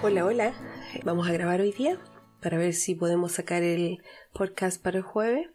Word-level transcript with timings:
Hola, 0.00 0.24
hola. 0.24 0.54
Vamos 1.02 1.28
a 1.28 1.32
grabar 1.32 1.60
hoy 1.60 1.72
día 1.72 1.98
para 2.40 2.56
ver 2.56 2.72
si 2.72 2.94
podemos 2.94 3.32
sacar 3.32 3.64
el 3.64 4.00
podcast 4.32 4.80
para 4.80 4.98
el 4.98 5.02
jueves. 5.02 5.48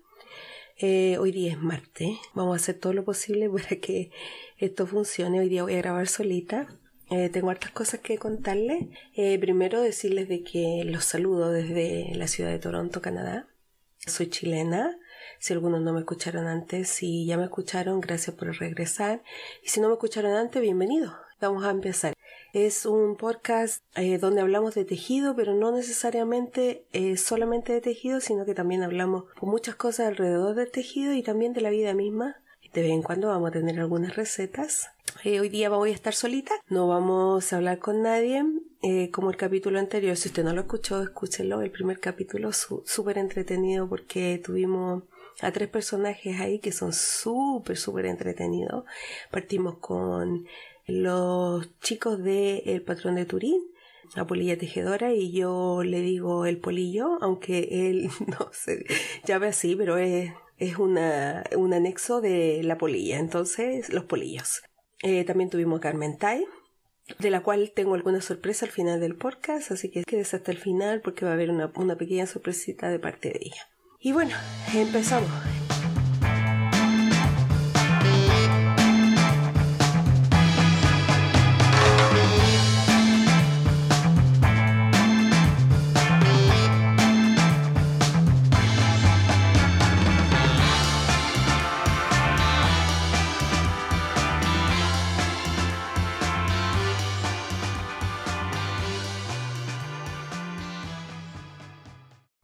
Eh, 0.77 1.17
hoy 1.17 1.31
día 1.31 1.53
es 1.53 1.57
martes. 1.57 2.09
Vamos 2.33 2.51
a 2.51 2.61
hacer 2.61 2.77
todo 2.77 2.91
lo 2.91 3.05
posible 3.05 3.49
para 3.53 3.77
que 3.77 4.11
esto 4.57 4.85
funcione. 4.85 5.39
Hoy 5.39 5.47
día 5.47 5.63
voy 5.63 5.75
a 5.75 5.77
grabar 5.77 6.09
solita. 6.09 6.67
Eh, 7.09 7.29
tengo 7.29 7.51
hartas 7.51 7.71
cosas 7.71 8.01
que 8.01 8.17
contarles. 8.17 8.87
Eh, 9.15 9.39
primero 9.39 9.81
decirles 9.81 10.27
de 10.27 10.43
que 10.43 10.83
los 10.85 11.05
saludo 11.05 11.49
desde 11.49 12.13
la 12.13 12.27
ciudad 12.27 12.49
de 12.49 12.59
Toronto, 12.59 13.01
Canadá. 13.01 13.47
Soy 13.99 14.27
chilena. 14.27 14.99
Si 15.39 15.53
algunos 15.53 15.81
no 15.81 15.93
me 15.93 16.01
escucharon 16.01 16.47
antes, 16.47 16.89
si 16.89 17.25
ya 17.25 17.37
me 17.37 17.45
escucharon, 17.45 18.01
gracias 18.01 18.35
por 18.35 18.53
regresar. 18.57 19.23
Y 19.63 19.69
si 19.69 19.79
no 19.79 19.87
me 19.87 19.93
escucharon 19.93 20.33
antes, 20.33 20.61
bienvenido. 20.61 21.15
Vamos 21.39 21.63
a 21.63 21.71
empezar. 21.71 22.13
Es 22.53 22.85
un 22.85 23.15
podcast 23.15 23.83
eh, 23.95 24.19
donde 24.19 24.41
hablamos 24.41 24.75
de 24.75 24.85
tejido, 24.85 25.35
pero 25.35 25.55
no 25.55 25.71
necesariamente 25.71 26.85
eh, 26.93 27.17
solamente 27.17 27.73
de 27.73 27.81
tejido, 27.81 28.21
sino 28.21 28.45
que 28.45 28.53
también 28.53 28.83
hablamos 28.83 29.23
con 29.39 29.49
muchas 29.49 29.73
cosas 29.73 30.05
alrededor 30.05 30.53
del 30.53 30.69
tejido 30.69 31.13
y 31.13 31.23
también 31.23 31.53
de 31.53 31.61
la 31.61 31.71
vida 31.71 31.95
misma. 31.95 32.35
De 32.71 32.83
vez 32.83 32.91
en 32.91 33.01
cuando 33.01 33.29
vamos 33.29 33.49
a 33.49 33.53
tener 33.53 33.79
algunas 33.79 34.15
recetas. 34.15 34.91
Eh, 35.23 35.39
hoy 35.39 35.49
día 35.49 35.69
voy 35.69 35.89
a 35.89 35.95
estar 35.95 36.13
solita, 36.13 36.53
no 36.69 36.87
vamos 36.87 37.51
a 37.51 37.55
hablar 37.55 37.79
con 37.79 38.03
nadie, 38.03 38.45
como 39.11 39.31
el 39.31 39.37
capítulo 39.37 39.79
anterior. 39.79 40.15
Si 40.15 40.29
usted 40.29 40.43
no 40.43 40.53
lo 40.53 40.61
escuchó, 40.61 41.01
escúchelo. 41.01 41.59
El 41.63 41.71
primer 41.71 41.99
capítulo 41.99 42.51
súper 42.53 43.17
entretenido 43.17 43.89
porque 43.89 44.39
tuvimos 44.43 45.01
a 45.41 45.51
tres 45.51 45.69
personajes 45.69 46.39
ahí 46.39 46.59
que 46.59 46.71
son 46.71 46.93
súper, 46.93 47.77
súper 47.77 48.05
entretenidos. 48.05 48.85
Partimos 49.31 49.77
con 49.79 50.45
los 50.85 51.79
chicos 51.79 52.21
de 52.23 52.59
El 52.65 52.81
Patrón 52.81 53.15
de 53.15 53.25
Turín, 53.25 53.61
la 54.15 54.27
polilla 54.27 54.57
tejedora, 54.57 55.13
y 55.13 55.31
yo 55.31 55.83
le 55.83 56.01
digo 56.01 56.45
el 56.45 56.59
polillo, 56.59 57.17
aunque 57.21 57.89
él 57.89 58.09
no 58.27 58.49
se 58.51 58.85
llame 59.25 59.47
así, 59.47 59.75
pero 59.75 59.97
es, 59.97 60.31
es 60.57 60.77
una, 60.77 61.43
un 61.55 61.73
anexo 61.73 62.21
de 62.21 62.61
la 62.63 62.77
polilla, 62.77 63.19
entonces 63.19 63.91
los 63.91 64.05
polillos. 64.05 64.61
Eh, 65.01 65.23
también 65.25 65.49
tuvimos 65.49 65.79
Carmen 65.79 66.17
Tai, 66.17 66.45
de 67.19 67.29
la 67.29 67.41
cual 67.41 67.71
tengo 67.75 67.95
alguna 67.95 68.21
sorpresa 68.21 68.65
al 68.65 68.71
final 68.71 68.99
del 68.99 69.15
podcast, 69.15 69.71
así 69.71 69.89
que 69.89 70.03
quédese 70.03 70.37
hasta 70.37 70.51
el 70.51 70.57
final 70.57 71.01
porque 71.01 71.25
va 71.25 71.31
a 71.31 71.33
haber 71.33 71.49
una, 71.49 71.71
una 71.75 71.97
pequeña 71.97 72.25
sorpresita 72.25 72.89
de 72.89 72.99
parte 72.99 73.29
de 73.29 73.39
ella. 73.41 73.67
Y 73.99 74.11
bueno, 74.11 74.35
empezamos. 74.73 75.29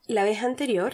La 0.10 0.24
vez 0.24 0.44
anterior, 0.44 0.94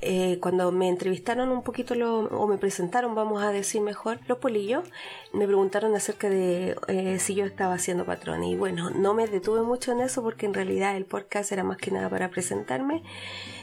eh, 0.00 0.38
cuando 0.40 0.70
me 0.70 0.88
entrevistaron 0.88 1.48
un 1.48 1.62
poquito 1.62 1.94
o 1.94 2.46
me 2.46 2.58
presentaron, 2.58 3.14
vamos 3.14 3.42
a 3.42 3.50
decir 3.50 3.80
mejor, 3.80 4.20
los 4.28 4.38
polillos, 4.38 4.84
me 5.32 5.46
preguntaron 5.46 5.94
acerca 5.96 6.30
de 6.30 6.76
eh, 6.86 7.18
si 7.18 7.34
yo 7.34 7.44
estaba 7.44 7.74
haciendo 7.74 8.04
patrón. 8.04 8.44
Y 8.44 8.54
bueno, 8.54 8.90
no 8.90 9.14
me 9.14 9.26
detuve 9.26 9.62
mucho 9.62 9.92
en 9.92 10.00
eso 10.00 10.22
porque 10.22 10.46
en 10.46 10.54
realidad 10.54 10.96
el 10.96 11.04
podcast 11.04 11.50
era 11.50 11.64
más 11.64 11.78
que 11.78 11.90
nada 11.90 12.08
para 12.08 12.30
presentarme 12.30 13.02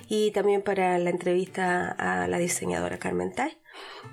y 0.10 0.32
también 0.32 0.62
para 0.62 0.98
la 1.00 1.10
entrevista 1.10 1.92
a 1.92 2.28
la 2.28 2.38
diseñadora 2.38 2.98
Carmen 2.98 3.34
Tai. 3.34 3.58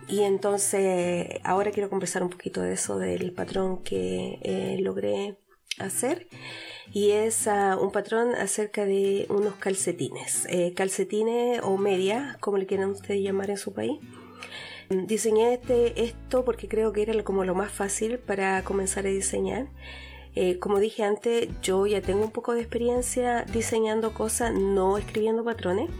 Y 0.09 0.23
entonces 0.23 1.41
ahora 1.45 1.71
quiero 1.71 1.89
conversar 1.91 2.23
un 2.23 2.31
poquito 2.31 2.61
de 2.61 2.75
eso, 2.75 2.99
del 2.99 3.33
patrón 3.33 3.83
que 3.83 4.39
eh, 4.43 4.77
logré 4.81 5.37
hacer 5.79 6.29
y 6.93 7.11
es 7.13 7.47
ah, 7.49 7.79
un 7.81 7.91
patrón 7.91 8.35
acerca 8.35 8.85
de 8.85 9.27
unos 9.29 9.55
calcetines, 9.55 10.47
eh, 10.49 10.75
calcetines 10.75 11.61
o 11.63 11.77
media, 11.79 12.37
como 12.41 12.59
le 12.59 12.67
quieran 12.67 12.91
ustedes 12.91 13.23
llamar 13.23 13.51
en 13.51 13.57
su 13.57 13.73
país. 13.73 13.99
Diseñé 14.91 15.55
este, 15.55 16.05
esto 16.05 16.45
porque 16.45 16.69
creo 16.69 16.93
que 16.93 17.03
era 17.03 17.23
como 17.25 17.45
lo 17.45 17.55
más 17.55 17.73
fácil 17.73 18.19
para 18.19 18.63
comenzar 18.63 19.07
a 19.07 19.11
diseñar. 19.11 19.69
Eh, 20.35 20.59
como 20.59 20.81
dije 20.81 21.03
antes, 21.03 21.49
yo 21.63 21.87
ya 21.87 22.01
tengo 22.01 22.25
un 22.25 22.31
poco 22.31 22.53
de 22.53 22.61
experiencia 22.61 23.45
diseñando 23.45 24.13
cosas, 24.13 24.53
no 24.53 24.99
escribiendo 24.99 25.45
patrones, 25.45 25.91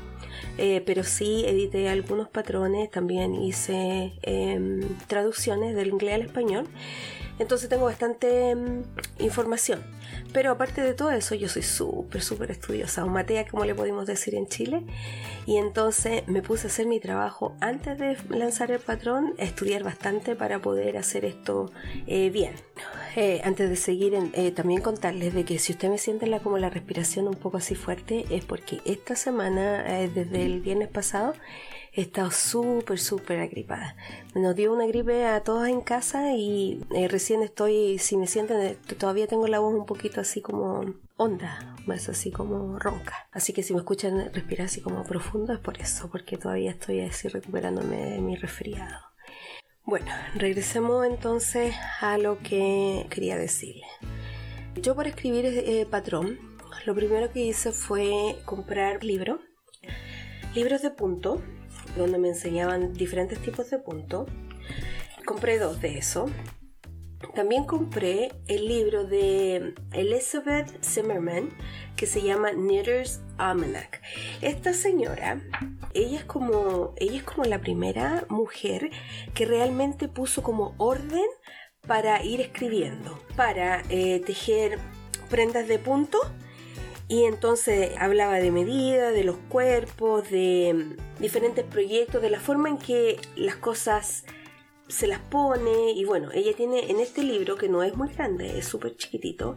eh, 0.59 0.83
pero 0.85 1.05
sí 1.05 1.45
edité 1.47 1.89
algunos 1.89 2.29
patrones, 2.29 2.91
también 2.91 3.35
hice 3.35 4.13
em, 4.23 4.81
traducciones 5.07 5.75
del 5.75 5.89
inglés 5.89 6.15
al 6.15 6.23
español 6.23 6.69
entonces 7.39 7.69
tengo 7.69 7.85
bastante 7.85 8.55
mm, 8.55 8.83
información. 9.19 9.83
Pero 10.33 10.53
aparte 10.53 10.81
de 10.81 10.95
todo 10.95 11.11
eso, 11.11 11.35
yo 11.35 11.49
soy 11.49 11.63
súper, 11.63 12.23
súper 12.23 12.51
estudiosa, 12.51 13.05
un 13.05 13.13
matea 13.13 13.47
como 13.47 13.65
le 13.65 13.75
podemos 13.75 14.07
decir 14.07 14.35
en 14.35 14.47
Chile. 14.47 14.83
Y 15.47 15.57
entonces 15.57 16.27
me 16.29 16.43
puse 16.43 16.67
a 16.67 16.71
hacer 16.71 16.87
mi 16.87 17.01
trabajo 17.01 17.55
antes 17.61 17.99
de 17.99 18.17
lanzar 18.31 18.71
el 18.71 18.81
patrón, 18.81 19.35
estudiar 19.39 19.83
bastante 19.83 20.37
para 20.37 20.61
poder 20.61 20.97
hacer 20.97 21.25
esto 21.25 21.71
eh, 22.07 22.31
bien. 22.31 22.55
Eh, 23.17 23.41
antes 23.45 23.69
de 23.69 23.77
seguir, 23.77 24.15
eh, 24.33 24.53
también 24.53 24.81
contarles 24.81 25.35
de 25.35 25.45
que 25.45 25.59
si 25.59 25.73
usted 25.73 25.89
me 25.89 25.99
siente 25.99 26.27
la, 26.27 26.41
como 26.41 26.59
la 26.59 26.71
respiración 26.71 27.29
un 27.29 27.35
poco 27.35 27.59
así 27.59 27.75
fuerte, 27.75 28.25
es 28.31 28.45
porque 28.45 28.81
esta 28.85 29.17
semana, 29.17 29.83
desde 29.83 30.47
el 30.47 30.61
viernes 30.61 30.89
pasado, 30.89 31.35
he 31.93 32.03
estado 32.03 32.31
súper, 32.31 32.99
súper 32.99 33.41
agripada. 33.41 33.97
Nos 34.35 34.57
dio 34.57 34.73
una 34.73 34.87
gripe 34.87 35.27
a 35.27 35.43
todos 35.43 35.69
en 35.69 35.83
casa 35.83 36.33
y 36.35 36.81
eh, 36.95 37.09
recién 37.09 37.43
estoy, 37.43 37.99
si 37.99 38.17
me 38.17 38.27
sienten, 38.27 38.61
eh, 38.63 38.77
todavía 38.99 39.27
tengo 39.27 39.47
la 39.47 39.59
voz 39.59 39.75
un 39.75 39.85
poquito 39.85 40.21
así 40.21 40.41
como 40.41 40.95
honda, 41.17 41.77
más 41.87 42.09
así 42.09 42.31
como 42.31 42.79
ronca. 42.79 43.29
Así 43.31 43.53
que 43.53 43.63
si 43.63 43.75
me 43.75 43.81
escuchan 43.81 44.33
respirar 44.33 44.67
así 44.67 44.81
como 44.81 45.05
profundo 45.05 45.53
es 45.53 45.59
por 45.59 45.79
eso, 45.79 46.11
porque 46.11 46.39
todavía 46.39 46.71
estoy 46.71 47.01
así 47.01 47.29
recuperándome 47.29 47.97
de 47.97 48.21
mi 48.21 48.37
resfriado. 48.37 48.99
Bueno, 49.85 50.11
regresemos 50.35 51.05
entonces 51.05 51.75
a 52.01 52.17
lo 52.17 52.39
que 52.39 53.07
quería 53.11 53.37
decirle. 53.37 53.87
Yo 54.77 54.95
para 54.95 55.11
escribir 55.11 55.45
eh, 55.45 55.87
patrón, 55.91 56.39
lo 56.87 56.95
primero 56.95 57.31
que 57.31 57.41
hice 57.41 57.73
fue 57.73 58.39
comprar 58.47 59.05
libros, 59.05 59.41
libros 60.55 60.83
de 60.83 60.91
punto, 60.91 61.43
donde 61.97 62.19
me 62.19 62.29
enseñaban 62.29 62.93
diferentes 62.93 63.39
tipos 63.41 63.71
de 63.71 63.79
puntos. 63.79 64.29
Compré 65.25 65.59
dos 65.59 65.81
de 65.81 65.99
eso. 65.99 66.27
También 67.35 67.65
compré 67.65 68.33
el 68.47 68.67
libro 68.67 69.05
de 69.05 69.75
Elizabeth 69.93 70.85
Zimmerman 70.85 71.51
que 71.97 72.07
se 72.07 72.21
llama 72.21 72.51
Knitter's 72.51 73.21
Almanac. 73.39 74.03
Esta 74.43 74.75
señora, 74.75 75.41
ella 75.95 76.19
es 76.19 76.25
como 76.25 76.95
ella 76.97 77.17
es 77.19 77.23
como 77.23 77.45
la 77.45 77.61
primera 77.61 78.27
mujer 78.29 78.91
que 79.35 79.47
realmente 79.47 80.09
puso 80.09 80.43
como 80.43 80.75
orden 80.79 81.25
para 81.87 82.23
ir 82.23 82.41
escribiendo, 82.41 83.19
para 83.37 83.83
eh, 83.89 84.21
tejer 84.27 84.79
prendas 85.31 85.69
de 85.69 85.79
punto 85.79 86.19
y 87.09 87.25
entonces 87.25 87.93
hablaba 87.99 88.37
de 88.37 88.51
medida, 88.51 89.11
de 89.11 89.25
los 89.25 89.37
cuerpos, 89.49 90.31
de 90.31 90.73
mm, 90.75 91.21
diferentes 91.21 91.65
proyectos, 91.65 92.23
de 92.23 92.31
la 92.31 92.41
forma 92.41 92.69
en 92.69 92.79
que 92.79 93.21
las 93.37 93.57
cosas 93.57 94.25
se 94.89 95.07
las 95.07 95.21
pone 95.21 95.93
y 95.93 96.05
bueno, 96.05 96.31
ella 96.33 96.53
tiene 96.55 96.91
en 96.91 97.01
este 97.01 97.23
libro 97.23 97.57
que 97.57 97.69
no 97.69 97.83
es 97.83 97.97
muy 97.97 98.13
grande, 98.13 98.59
es 98.59 98.67
súper 98.67 98.97
chiquitito, 98.97 99.57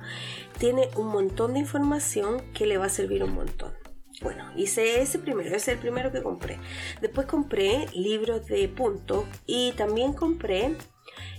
tiene 0.59 0.89
un 0.95 1.07
montón 1.07 1.53
de 1.53 1.59
información 1.59 2.41
que 2.53 2.65
le 2.65 2.77
va 2.77 2.85
a 2.85 2.89
servir 2.89 3.23
un 3.23 3.33
montón. 3.33 3.73
Bueno, 4.21 4.49
hice 4.55 5.01
ese 5.01 5.19
primero, 5.19 5.49
ese 5.49 5.57
es 5.57 5.67
el 5.67 5.77
primero 5.77 6.11
que 6.11 6.23
compré. 6.23 6.57
Después 7.01 7.27
compré 7.27 7.87
libros 7.93 8.45
de 8.45 8.67
punto 8.69 9.25
y 9.45 9.73
también 9.73 10.13
compré 10.13 10.77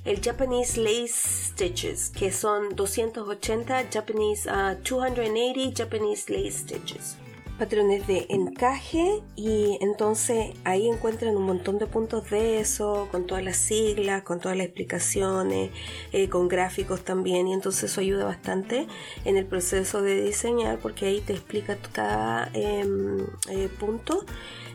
el 0.07 0.23
Japanese 0.23 0.81
Lace 0.81 1.09
Stitches, 1.09 2.11
que 2.11 2.31
son 2.31 2.77
280 2.77 3.87
Japanese, 3.93 4.49
280 4.49 4.53
ah, 4.55 5.73
Japanese 5.77 6.33
Lace 6.33 6.59
Stitches. 6.59 7.17
patrones 7.59 8.07
de 8.07 8.27
encaje 8.29 9.23
y 9.35 9.79
entonces 9.81 10.53
ahí 10.65 10.89
encuentran 10.89 11.35
un 11.37 11.45
montón 11.45 11.79
de 11.79 11.87
puntos 11.87 12.29
de 12.29 12.61
eso, 12.61 13.09
con 13.11 13.27
todas 13.27 13.43
las 13.43 13.57
siglas, 13.57 14.23
con 14.23 14.41
todas 14.41 14.57
las 14.57 14.67
explicaciones, 14.67 15.71
eh, 16.13 16.29
con 16.29 16.49
gráficos 16.49 17.03
también 17.03 17.49
y 17.49 17.55
entonces 17.55 17.91
eso 17.91 18.01
ayuda 18.01 18.27
bastante 18.27 18.87
en 19.25 19.37
el 19.37 19.47
proceso 19.47 20.03
de 20.03 20.23
diseñar 20.23 20.79
porque 20.79 21.07
ahí 21.07 21.21
te 21.21 21.33
explica 21.33 21.79
cada 21.93 22.51
em, 22.53 23.27
eh, 23.49 23.69
punto 23.81 24.25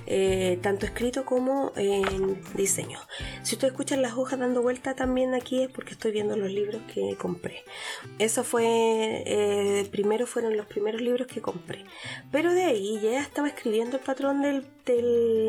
eh, 0.07 0.59
tanto 0.61 0.85
escrito 0.85 1.25
como 1.25 1.71
en 1.75 2.41
diseño. 2.55 2.99
Si 3.43 3.55
ustedes 3.55 3.71
escuchan 3.73 4.01
las 4.01 4.13
hojas 4.13 4.39
dando 4.39 4.61
vuelta 4.61 4.95
también 4.95 5.33
aquí 5.33 5.63
es 5.63 5.69
porque 5.69 5.91
estoy 5.91 6.11
viendo 6.11 6.35
los 6.35 6.49
libros 6.49 6.81
que 6.93 7.15
compré. 7.17 7.63
Eso 8.19 8.43
fue, 8.43 9.23
eh, 9.25 9.87
primero 9.91 10.25
fueron 10.27 10.57
los 10.57 10.65
primeros 10.65 11.01
libros 11.01 11.27
que 11.27 11.41
compré. 11.41 11.85
Pero 12.31 12.53
de 12.53 12.63
ahí 12.63 12.99
ya 13.01 13.21
estaba 13.21 13.47
escribiendo 13.47 13.97
el 13.97 14.03
patrón 14.03 14.41
del, 14.41 14.65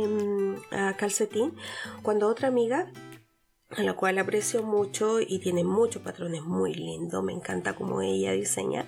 mm, 0.09 0.55
calcetín 0.97 1.55
cuando 2.03 2.29
otra 2.29 2.49
amiga 2.49 2.91
a 3.77 3.83
la 3.83 3.95
cual 3.95 4.19
aprecio 4.19 4.63
mucho 4.63 5.21
y 5.21 5.39
tiene 5.39 5.65
muchos 5.65 6.03
patrones 6.03 6.43
muy 6.43 6.75
lindos, 6.75 7.25
me 7.25 7.33
encanta 7.33 7.75
como 7.75 8.03
ella 8.03 8.33
diseña 8.33 8.87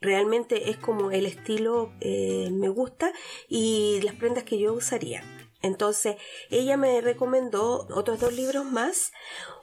realmente 0.00 0.70
es 0.70 0.76
como 0.76 1.10
el 1.10 1.26
estilo 1.26 1.92
eh, 2.00 2.48
me 2.52 2.68
gusta 2.68 3.12
y 3.48 4.00
las 4.02 4.14
prendas 4.14 4.44
que 4.44 4.58
yo 4.58 4.72
usaría. 4.72 5.22
Entonces, 5.60 6.16
ella 6.50 6.76
me 6.76 7.00
recomendó 7.00 7.86
otros 7.90 8.20
dos 8.20 8.32
libros 8.32 8.64
más. 8.64 9.12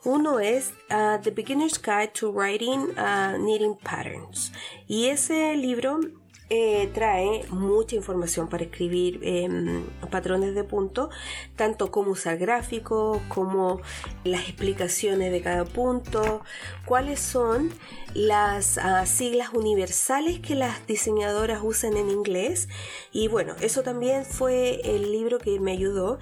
Uno 0.04 0.40
es 0.40 0.74
uh, 0.90 1.22
The 1.24 1.32
Beginner's 1.32 1.82
Guide 1.82 2.10
to 2.20 2.32
Writing 2.32 2.90
uh, 2.98 3.38
Knitting 3.38 3.78
Patterns. 3.78 4.52
Y 4.88 5.08
ese 5.08 5.56
libro 5.56 6.00
eh, 6.50 6.92
trae 6.94 7.44
mucha 7.50 7.96
información 7.96 8.48
para 8.48 8.64
escribir 8.64 9.20
em, 9.24 9.84
patrones 10.12 10.54
de 10.54 10.64
punto, 10.64 11.10
tanto 11.56 11.90
como 11.90 12.12
usar 12.12 12.38
gráficos, 12.38 13.20
como 13.30 13.82
las 14.24 14.42
explicaciones 14.42 15.32
de 15.32 15.42
cada 15.42 15.66
punto, 15.66 16.42
cuáles 16.86 17.20
son 17.20 17.72
las 18.14 18.78
ah, 18.78 19.06
siglas 19.06 19.50
universales 19.54 20.40
que 20.40 20.56
las 20.56 20.86
diseñadoras 20.86 21.62
usan 21.64 21.98
en 21.98 22.12
inglés. 22.12 22.70
Y 23.12 23.28
bueno, 23.28 23.56
eso 23.62 23.82
también 23.82 24.24
fue 24.24 24.82
el 24.84 25.12
libro 25.12 25.40
que 25.40 25.60
me 25.60 25.72
ayudó 25.72 26.20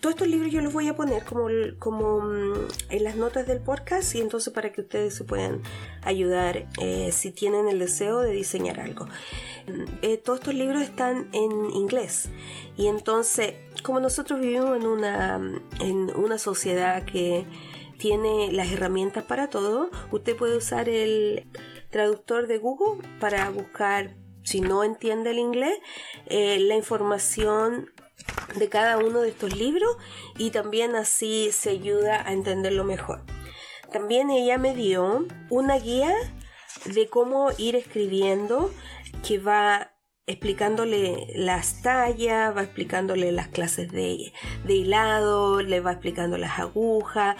todos 0.00 0.14
estos 0.14 0.28
libros 0.28 0.52
yo 0.52 0.60
los 0.60 0.72
voy 0.72 0.88
a 0.88 0.96
poner 0.96 1.24
como, 1.24 1.48
como 1.78 2.20
mm, 2.20 2.68
en 2.90 3.04
las 3.04 3.16
notas 3.16 3.46
del 3.46 3.60
podcast 3.60 4.14
y 4.14 4.20
entonces 4.20 4.52
para 4.52 4.72
que 4.72 4.82
ustedes 4.82 5.14
se 5.14 5.24
puedan 5.24 5.62
ayudar 6.02 6.66
eh, 6.80 7.10
si 7.12 7.30
tienen 7.30 7.68
el 7.68 7.78
deseo 7.78 8.20
de 8.20 8.32
diseñar 8.32 8.80
algo. 8.80 9.06
Eh, 10.02 10.16
todos 10.16 10.40
estos 10.40 10.54
libros 10.54 10.82
están 10.82 11.28
en 11.32 11.70
inglés 11.72 12.28
y 12.76 12.86
entonces 12.86 13.54
como 13.82 14.00
nosotros 14.00 14.40
vivimos 14.40 14.76
en 14.76 14.86
una, 14.86 15.40
en 15.80 16.14
una 16.16 16.38
sociedad 16.38 17.04
que 17.04 17.46
tiene 17.98 18.52
las 18.52 18.70
herramientas 18.70 19.24
para 19.24 19.48
todo, 19.48 19.90
usted 20.10 20.36
puede 20.36 20.56
usar 20.56 20.88
el 20.88 21.46
traductor 21.90 22.46
de 22.46 22.58
Google 22.58 23.06
para 23.20 23.48
buscar 23.50 24.16
si 24.42 24.60
no 24.60 24.84
entiende 24.84 25.30
el 25.30 25.38
inglés, 25.38 25.76
eh, 26.26 26.58
la 26.60 26.76
información 26.76 27.90
de 28.54 28.68
cada 28.68 28.98
uno 28.98 29.20
de 29.20 29.30
estos 29.30 29.56
libros 29.56 29.96
y 30.38 30.50
también 30.50 30.96
así 30.96 31.50
se 31.52 31.70
ayuda 31.70 32.26
a 32.26 32.32
entenderlo 32.32 32.84
mejor. 32.84 33.22
También 33.92 34.30
ella 34.30 34.58
me 34.58 34.74
dio 34.74 35.26
una 35.50 35.78
guía 35.78 36.12
de 36.84 37.08
cómo 37.08 37.50
ir 37.58 37.76
escribiendo 37.76 38.70
que 39.26 39.38
va 39.38 39.92
explicándole 40.26 41.28
las 41.36 41.82
tallas, 41.82 42.56
va 42.56 42.62
explicándole 42.62 43.30
las 43.30 43.48
clases 43.48 43.92
de, 43.92 44.32
de, 44.64 44.74
hilado, 44.74 45.62
le 45.62 45.78
va 45.78 45.92
explicando 45.92 46.36
las 46.36 46.58
agujas, 46.58 47.36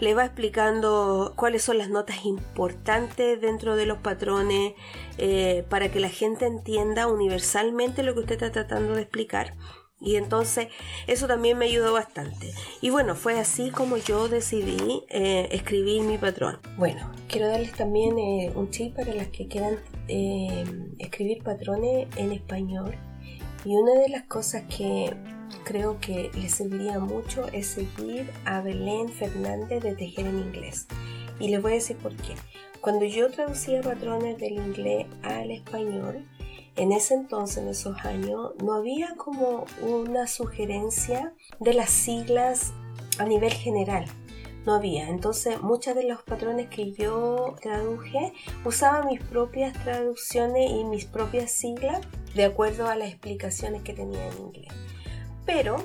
le 0.00 0.14
va 0.14 0.24
explicando 0.24 1.32
cuáles 1.36 1.62
son 1.62 1.78
las 1.78 1.90
notas 1.90 2.24
importantes 2.24 3.40
dentro 3.40 3.76
de 3.76 3.86
los 3.86 3.98
patrones 3.98 4.74
eh, 5.18 5.64
para 5.68 5.90
que 5.92 6.00
la 6.00 6.08
gente 6.08 6.46
entienda 6.46 7.06
universalmente 7.06 8.02
lo 8.02 8.14
que 8.14 8.20
usted 8.20 8.34
está 8.34 8.50
tratando 8.50 8.94
de 8.94 9.02
explicar 9.02 9.54
y 10.04 10.16
entonces 10.16 10.68
eso 11.06 11.26
también 11.26 11.58
me 11.58 11.64
ayudó 11.66 11.92
bastante. 11.92 12.52
Y 12.80 12.90
bueno, 12.90 13.14
fue 13.14 13.38
así 13.38 13.70
como 13.70 13.96
yo 13.96 14.28
decidí 14.28 15.02
eh, 15.08 15.48
escribir 15.50 16.02
mi 16.02 16.18
patrón. 16.18 16.58
Bueno, 16.76 17.10
quiero 17.28 17.48
darles 17.48 17.72
también 17.72 18.18
eh, 18.18 18.52
un 18.54 18.70
tip 18.70 18.94
para 18.94 19.14
las 19.14 19.28
que 19.28 19.48
quieran 19.48 19.78
eh, 20.08 20.64
escribir 20.98 21.42
patrones 21.42 22.06
en 22.16 22.32
español. 22.32 22.94
Y 23.64 23.74
una 23.74 23.98
de 24.00 24.10
las 24.10 24.24
cosas 24.24 24.64
que 24.64 25.14
creo 25.64 25.98
que 25.98 26.30
les 26.34 26.54
serviría 26.54 26.98
mucho 26.98 27.46
es 27.52 27.66
seguir 27.68 28.30
a 28.44 28.60
Belén 28.60 29.08
Fernández 29.08 29.82
de 29.82 29.94
Tejer 29.94 30.26
en 30.26 30.38
Inglés. 30.38 30.86
Y 31.40 31.48
les 31.48 31.62
voy 31.62 31.72
a 31.72 31.74
decir 31.76 31.96
por 31.96 32.14
qué. 32.14 32.34
Cuando 32.80 33.06
yo 33.06 33.30
traducía 33.30 33.80
patrones 33.80 34.36
del 34.38 34.52
inglés 34.52 35.06
al 35.22 35.50
español, 35.50 36.26
en 36.76 36.92
ese 36.92 37.14
entonces, 37.14 37.58
en 37.58 37.68
esos 37.68 37.96
años, 38.04 38.52
no 38.62 38.74
había 38.74 39.14
como 39.16 39.64
una 39.80 40.26
sugerencia 40.26 41.34
de 41.60 41.74
las 41.74 41.90
siglas 41.90 42.72
a 43.18 43.24
nivel 43.24 43.52
general. 43.52 44.06
No 44.66 44.74
había. 44.74 45.08
Entonces, 45.08 45.60
muchos 45.60 45.94
de 45.94 46.04
los 46.04 46.22
patrones 46.22 46.68
que 46.68 46.92
yo 46.92 47.54
traduje 47.60 48.32
usaba 48.64 49.04
mis 49.04 49.20
propias 49.20 49.74
traducciones 49.84 50.70
y 50.70 50.84
mis 50.84 51.04
propias 51.04 51.52
siglas 51.52 52.00
de 52.34 52.44
acuerdo 52.44 52.88
a 52.88 52.96
las 52.96 53.08
explicaciones 53.08 53.82
que 53.82 53.92
tenía 53.92 54.26
en 54.26 54.38
inglés. 54.38 54.72
Pero, 55.44 55.76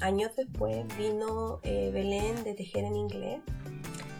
años 0.00 0.30
después, 0.36 0.86
vino 0.96 1.60
eh, 1.64 1.90
Belén 1.92 2.44
de 2.44 2.54
Tejer 2.54 2.84
en 2.84 2.96
Inglés 2.96 3.40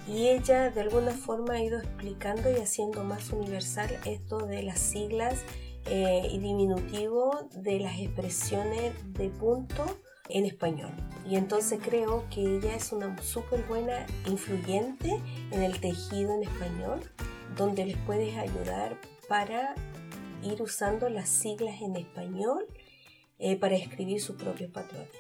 y 0.09 0.29
ella 0.29 0.71
de 0.71 0.81
alguna 0.81 1.13
forma 1.13 1.55
ha 1.55 1.63
ido 1.63 1.79
explicando 1.79 2.51
y 2.51 2.57
haciendo 2.61 3.05
más 3.05 3.31
universal 3.31 3.97
esto 4.05 4.45
de 4.45 4.65
las 4.65 4.81
siglas 4.81 5.45
eh, 5.87 6.29
y 6.31 6.39
diminutivo 6.39 7.49
de 7.55 7.81
las 7.81 7.99
expresiones 7.99 8.93
de 9.15 9.31
punto 9.31 9.85
en 10.29 10.45
español. 10.45 10.93
Y 11.29 11.37
entonces 11.37 11.81
creo 11.83 12.25
que 12.31 12.57
ella 12.57 12.75
es 12.75 12.93
una 12.93 13.21
súper 13.23 13.63
buena 13.65 14.07
influyente 14.27 15.21
en 15.51 15.63
el 15.63 15.81
tejido 15.81 16.35
en 16.35 16.43
español, 16.43 17.01
donde 17.57 17.85
les 17.85 17.97
puedes 17.99 18.37
ayudar 18.37 18.99
para 19.29 19.75
ir 20.43 20.63
usando 20.63 21.09
las 21.09 21.29
siglas 21.29 21.83
en 21.83 21.97
español 21.97 22.67
eh, 23.39 23.57
para 23.57 23.77
escribir 23.77 24.21
sus 24.21 24.37
propios 24.37 24.71
patrones. 24.71 25.11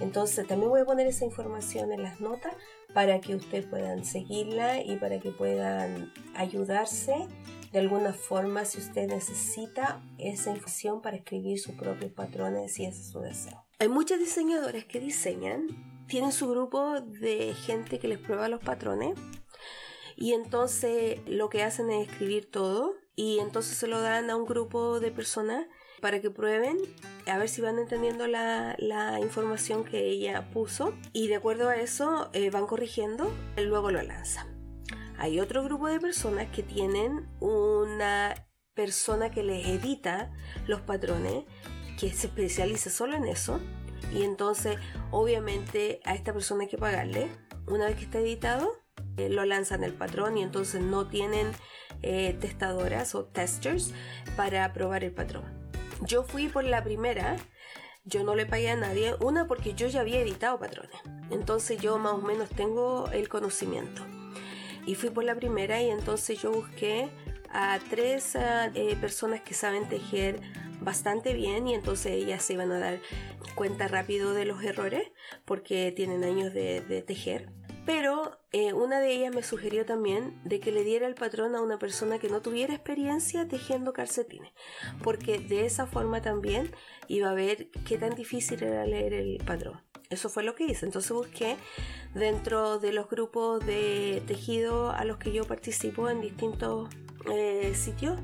Entonces 0.00 0.46
también 0.46 0.70
voy 0.70 0.80
a 0.80 0.84
poner 0.84 1.06
esa 1.06 1.24
información 1.24 1.92
en 1.92 2.02
las 2.02 2.20
notas 2.20 2.54
para 2.94 3.20
que 3.20 3.34
ustedes 3.34 3.66
puedan 3.66 4.04
seguirla 4.04 4.80
y 4.82 4.96
para 4.96 5.18
que 5.18 5.30
puedan 5.30 6.12
ayudarse 6.34 7.26
de 7.72 7.78
alguna 7.78 8.12
forma 8.12 8.64
si 8.64 8.78
usted 8.78 9.08
necesita 9.08 10.02
esa 10.18 10.50
información 10.50 11.02
para 11.02 11.16
escribir 11.16 11.58
sus 11.58 11.74
propios 11.74 12.12
patrones 12.12 12.74
si 12.74 12.84
ese 12.84 13.00
es 13.00 13.10
su 13.10 13.20
deseo. 13.20 13.64
Hay 13.78 13.88
muchos 13.88 14.18
diseñadores 14.18 14.84
que 14.84 15.00
diseñan, 15.00 15.68
tienen 16.08 16.32
su 16.32 16.48
grupo 16.48 17.00
de 17.00 17.54
gente 17.54 17.98
que 17.98 18.08
les 18.08 18.18
prueba 18.18 18.48
los 18.48 18.60
patrones 18.60 19.18
y 20.16 20.32
entonces 20.32 21.20
lo 21.26 21.48
que 21.48 21.62
hacen 21.62 21.90
es 21.90 22.08
escribir 22.08 22.50
todo 22.50 22.94
y 23.14 23.38
entonces 23.38 23.76
se 23.76 23.86
lo 23.86 24.00
dan 24.00 24.30
a 24.30 24.36
un 24.36 24.46
grupo 24.46 25.00
de 25.00 25.10
personas 25.10 25.66
para 26.00 26.20
que 26.20 26.30
prueben 26.30 26.76
a 27.26 27.38
ver 27.38 27.48
si 27.48 27.60
van 27.60 27.78
entendiendo 27.78 28.26
la, 28.26 28.76
información 29.20 29.84
que 29.84 30.06
ella 30.08 30.50
puso 30.50 30.94
y 31.12 31.28
de 31.28 31.36
acuerdo 31.36 31.68
a 31.68 31.76
eso 31.76 32.30
eh, 32.32 32.50
van 32.50 32.66
corrigiendo 32.66 33.30
y 33.56 33.62
luego 33.62 33.90
lo 33.90 34.02
lanzan. 34.02 34.57
Hay 35.18 35.40
otro 35.40 35.64
grupo 35.64 35.88
de 35.88 35.98
personas 35.98 36.46
que 36.48 36.62
tienen 36.62 37.28
una 37.40 38.46
persona 38.74 39.30
que 39.30 39.42
les 39.42 39.66
edita 39.66 40.32
los 40.68 40.80
patrones, 40.80 41.44
que 41.98 42.12
se 42.12 42.28
especializa 42.28 42.88
solo 42.88 43.16
en 43.16 43.24
eso. 43.24 43.58
Y 44.14 44.22
entonces, 44.22 44.78
obviamente, 45.10 46.00
a 46.04 46.14
esta 46.14 46.32
persona 46.32 46.62
hay 46.62 46.68
que 46.68 46.78
pagarle. 46.78 47.28
Una 47.66 47.86
vez 47.86 47.96
que 47.96 48.04
está 48.04 48.20
editado, 48.20 48.72
eh, 49.16 49.28
lo 49.28 49.44
lanzan 49.44 49.82
el 49.82 49.92
patrón 49.92 50.38
y 50.38 50.42
entonces 50.44 50.80
no 50.80 51.08
tienen 51.08 51.50
eh, 52.02 52.38
testadoras 52.40 53.16
o 53.16 53.24
testers 53.24 53.92
para 54.36 54.72
probar 54.72 55.02
el 55.02 55.12
patrón. 55.12 55.42
Yo 56.02 56.22
fui 56.22 56.48
por 56.48 56.62
la 56.62 56.84
primera, 56.84 57.36
yo 58.04 58.22
no 58.22 58.36
le 58.36 58.46
pagué 58.46 58.70
a 58.70 58.76
nadie, 58.76 59.16
una 59.18 59.48
porque 59.48 59.74
yo 59.74 59.88
ya 59.88 60.02
había 60.02 60.20
editado 60.20 60.60
patrones, 60.60 61.00
entonces 61.30 61.80
yo 61.82 61.98
más 61.98 62.12
o 62.12 62.18
menos 62.18 62.48
tengo 62.50 63.10
el 63.10 63.28
conocimiento 63.28 64.06
y 64.86 64.94
fui 64.94 65.10
por 65.10 65.24
la 65.24 65.34
primera 65.34 65.82
y 65.82 65.90
entonces 65.90 66.40
yo 66.40 66.52
busqué 66.52 67.08
a 67.50 67.78
tres 67.90 68.36
eh, 68.36 68.96
personas 69.00 69.40
que 69.40 69.54
saben 69.54 69.88
tejer 69.88 70.40
bastante 70.80 71.34
bien 71.34 71.66
y 71.66 71.74
entonces 71.74 72.12
ellas 72.12 72.42
se 72.42 72.54
iban 72.54 72.70
a 72.72 72.78
dar 72.78 73.00
cuenta 73.54 73.88
rápido 73.88 74.32
de 74.32 74.44
los 74.44 74.62
errores 74.62 75.10
porque 75.44 75.92
tienen 75.92 76.24
años 76.24 76.52
de, 76.52 77.02
tejer 77.06 77.50
Pero 77.86 78.38
eh, 78.52 78.72
una 78.72 79.00
de 79.00 79.12
ellas 79.12 79.34
me 79.34 79.42
sugirió 79.42 79.84
también 79.84 80.40
de 80.44 80.60
que 80.60 80.72
le 80.72 80.84
diera 80.84 81.06
el 81.06 81.14
patrón 81.14 81.56
a 81.56 81.62
una 81.62 81.78
persona 81.78 82.18
que 82.18 82.28
no 82.28 82.42
tuviera 82.42 82.74
experiencia 82.74 83.48
tejiendo 83.48 83.92
calcetines, 83.92 84.52
porque 85.02 85.38
de 85.38 85.66
esa 85.66 85.86
forma 85.86 86.20
también 86.20 86.70
iba 87.08 87.30
a 87.30 87.34
ver 87.34 87.70
qué 87.86 87.98
tan 87.98 88.14
difícil 88.14 88.62
era 88.62 88.84
leer 88.86 89.14
el 89.14 89.38
patrón. 89.44 89.87
Eso 90.10 90.30
fue 90.30 90.42
lo 90.42 90.54
que 90.54 90.64
hice. 90.64 90.86
Entonces 90.86 91.12
busqué 91.12 91.56
dentro 92.14 92.78
de 92.78 92.92
los 92.92 93.10
grupos 93.10 93.64
de 93.66 94.22
tejido 94.26 94.90
a 94.90 95.04
los 95.04 95.18
que 95.18 95.32
yo 95.32 95.44
participo 95.44 96.08
en 96.08 96.20
distintos 96.22 96.88
eh, 97.30 97.74
sitios 97.74 98.18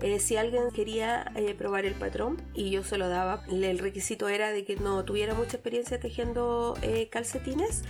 eh, 0.00 0.18
si 0.18 0.36
alguien 0.36 0.70
quería 0.72 1.32
eh, 1.36 1.54
probar 1.54 1.86
el 1.86 1.94
patrón 1.94 2.36
y 2.52 2.70
yo 2.70 2.84
se 2.84 2.98
lo 2.98 3.08
daba, 3.08 3.42
el 3.48 3.78
requisito 3.78 4.28
era 4.28 4.52
de 4.52 4.64
que 4.64 4.76
no 4.76 5.04
tuviera 5.06 5.32
mucha 5.32 5.56
experiencia 5.56 5.98
tejiendo 5.98 6.76
calcetines 7.10 7.82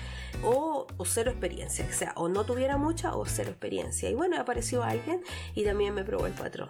o, 0.45 0.87
o, 0.97 1.05
cero 1.05 1.33
experiencia, 1.33 1.85
o 1.89 1.93
sea, 1.93 2.13
o 2.15 2.29
no 2.29 2.45
tuviera 2.45 2.77
mucha 2.77 3.17
o 3.17 3.27
cero 3.27 3.51
experiencia. 3.51 4.09
Y 4.09 4.15
bueno, 4.15 4.41
apareció 4.41 4.85
alguien 4.85 5.21
y 5.57 5.65
también 5.65 5.95
me 5.95 6.05
probó 6.05 6.27
el 6.27 6.33
patrón. 6.33 6.69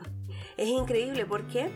Es 0.56 0.68
increíble 0.68 1.26
porque 1.26 1.70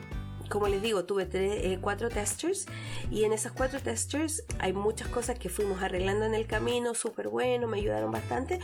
como 0.51 0.67
les 0.67 0.83
digo, 0.83 1.05
tuve 1.05 1.29
eh, 1.33 1.79
cuatro 1.81 2.11
testers 2.11 2.67
y 3.11 3.25
en 3.25 3.33
esas 3.33 3.53
cuatro 3.53 3.81
testers 3.81 4.45
hay 4.59 4.73
muchas 4.73 5.09
cosas 5.09 5.39
que 5.39 5.49
fuimos 5.49 5.81
arreglando 5.81 6.27
en 6.27 6.35
el 6.35 6.47
camino, 6.47 6.95
súper 6.95 7.29
bueno, 7.29 7.69
me 7.69 7.79
ayudaron 7.79 8.11
bastante, 8.11 8.59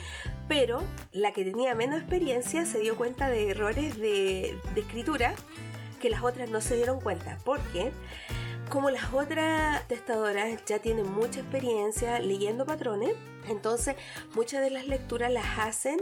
pero 0.49 0.83
la 1.13 1.33
que 1.33 1.45
tenía 1.45 1.75
menos 1.75 2.01
experiencia 2.01 2.67
se 2.67 2.81
dio 2.81 2.97
cuenta 2.97 3.31
de 3.31 3.51
errores 3.51 3.97
de, 3.99 4.59
de 4.75 4.81
escritura 4.81 5.35
que 6.01 6.11
las 6.11 6.23
otras 6.23 6.51
no 6.51 6.61
se 6.61 6.77
dieron 6.77 7.01
cuenta, 7.01 7.39
porque 7.45 7.93
como 8.69 8.91
las 8.91 9.15
otras 9.15 9.87
testadoras 9.87 10.65
ya 10.67 10.81
tienen 10.81 11.11
mucha 11.11 11.41
experiencia 11.41 12.19
leyendo 12.19 12.67
patrones, 12.67 13.15
entonces 13.49 13.95
muchas 14.35 14.61
de 14.61 14.71
las 14.71 14.89
lecturas 14.89 15.31
las 15.31 15.59
hacen 15.59 16.01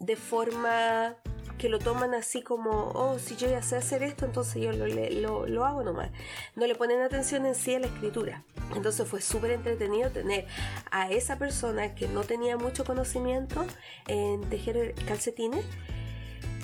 de 0.00 0.16
forma 0.16 1.16
que 1.60 1.68
lo 1.68 1.78
toman 1.78 2.14
así 2.14 2.40
como, 2.40 2.90
oh, 2.94 3.18
si 3.18 3.36
yo 3.36 3.46
ya 3.46 3.60
sé 3.60 3.76
hacer 3.76 4.02
esto, 4.02 4.24
entonces 4.24 4.62
yo 4.62 4.72
lo, 4.72 5.46
lo, 5.46 5.64
hago 5.66 5.82
nomás. 5.82 6.10
No 6.56 6.66
le 6.66 6.74
ponen 6.74 7.02
atención 7.02 7.44
en 7.44 7.54
sí 7.54 7.74
a 7.74 7.80
la 7.80 7.86
escritura. 7.86 8.42
Entonces 8.74 9.06
fue 9.06 9.20
súper 9.20 9.50
entretenido 9.50 10.10
tener 10.10 10.46
a 10.90 11.10
esa 11.10 11.36
persona 11.36 11.94
que 11.94 12.08
no 12.08 12.24
tenía 12.24 12.56
mucho 12.56 12.86
conocimiento 12.86 13.66
en 14.06 14.40
tejer 14.48 14.94
calcetines 15.06 15.66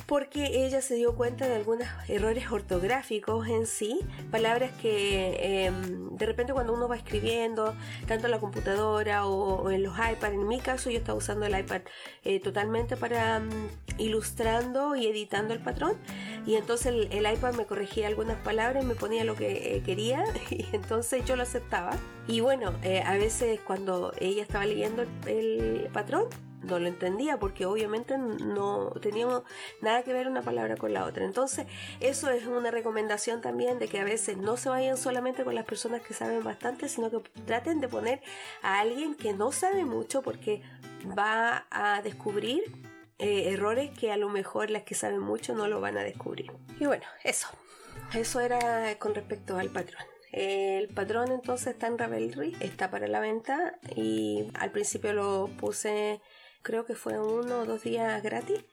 porque 0.07 0.65
ella 0.65 0.81
se 0.81 0.95
dio 0.95 1.17
cuenta 1.17 1.49
de 1.49 1.57
algunos 1.57 1.89
errores 2.09 2.51
ortográficos 2.51 3.49
en 3.49 3.67
sí, 3.67 4.01
palabras 4.31 4.71
que 4.81 5.67
em, 5.67 6.11
de 6.17 6.27
repente 6.27 6.53
cuando 6.53 6.73
uno 6.73 6.87
va 6.87 6.97
escribiendo, 6.97 7.75
tanto 8.07 8.27
en 8.27 8.31
la 8.31 8.39
computadora 8.39 9.27
o, 9.27 9.71
en 9.71 9.83
los 9.83 9.95
iPads, 9.95 10.35
en 10.35 10.47
mi 10.47 10.61
caso 10.61 10.91
yo 10.91 10.99
estaba 10.99 11.19
usando 11.19 11.47
el 11.47 11.59
iPad 11.59 11.83
eh, 12.25 12.39
totalmente 12.41 12.97
para 12.97 13.41
mm, 13.41 13.51
ilustrando 13.99 14.95
y 14.95 15.07
editando 15.07 15.55
el 15.55 15.61
patrón, 15.61 15.97
y 16.47 16.55
entonces 16.55 17.09
el, 17.11 17.27
iPad 17.27 17.55
me 17.55 17.67
corregía 17.67 18.07
algunas 18.07 18.39
palabras 18.39 18.85
y 18.85 18.87
me 18.87 18.95
ponía 18.95 19.25
lo 19.25 19.35
que 19.35 19.77
eh, 19.77 19.83
quería, 19.85 20.25
y 20.51 20.67
entonces 20.73 21.25
yo 21.25 21.35
lo 21.35 21.43
aceptaba. 21.43 21.97
Y 22.29 22.41
bueno, 22.41 22.75
eh, 22.83 23.03
a 23.05 23.15
veces 23.15 23.61
cuando 23.61 24.13
ella 24.21 24.43
estaba 24.43 24.65
leyendo 24.65 25.05
el 25.27 25.89
patrón, 25.93 26.27
no 26.63 26.79
lo 26.79 26.87
entendía 26.87 27.39
porque 27.39 27.67
obviamente 27.67 28.17
no 28.19 28.91
teníamos 29.01 29.43
nada 29.81 30.03
que 30.03 30.13
ver 30.13 30.29
una 30.29 30.43
palabra 30.43 30.77
con 30.77 30.93
la 30.93 31.05
otra. 31.05 31.25
Entonces, 31.25 31.67
eso 32.01 32.31
es 32.31 32.47
una 32.47 32.71
recomendación 32.71 33.41
también 33.41 33.79
de 33.79 33.89
que 33.89 34.01
a 34.01 34.05
veces 34.05 34.37
no 34.37 34.57
se 34.57 34.69
vayan 34.69 34.97
solamente 34.97 35.45
con 35.45 35.55
las 35.55 35.65
personas 35.65 36.03
que 36.03 36.15
saben 36.15 36.43
bastante, 36.43 36.89
sino 36.89 37.11
que 37.11 37.19
traten 37.45 37.81
de 37.81 37.89
poner 37.89 38.21
a 38.63 38.81
alguien 38.81 39.15
que 39.15 39.33
no 39.33 39.53
sabe 39.53 39.85
mucho 39.85 40.23
porque 40.23 40.63
va 41.17 41.67
a 41.71 42.03
descubrir 42.03 42.63
eh, 43.19 43.53
errores 43.53 43.91
que 43.99 44.13
a 44.13 44.17
lo 44.17 44.29
mejor 44.29 44.71
las 44.71 44.83
que 44.83 44.95
saben 44.95 45.21
mucho 45.21 45.55
no 45.55 45.69
lo 45.69 45.81
van 45.81 45.97
a 45.97 46.03
descubrir. 46.03 46.51
Y 46.81 46.87
bueno, 46.87 47.05
eso. 47.25 47.49
Eso 48.15 48.41
era 48.41 48.99
con 48.99 49.15
respecto 49.15 49.57
al 49.57 49.71
patrón. 49.71 50.05
El 50.33 50.89
patrón 50.89 51.33
entonces 51.33 51.69
está 51.69 51.87
en 51.87 51.97
Ravelry, 51.97 52.57
está 52.61 52.91
para 52.91 53.09
la 53.09 53.21
venta 53.21 53.79
y 53.95 54.51
al 54.55 54.71
principio 54.71 55.15
lo 55.15 55.49
puse 55.59 56.21
creo 56.67 56.85
que 56.85 56.97
fue 56.97 57.21
uno 57.21 57.61
o 57.61 57.65
dos 57.65 57.85
días 57.85 58.21
gratis 58.25 58.65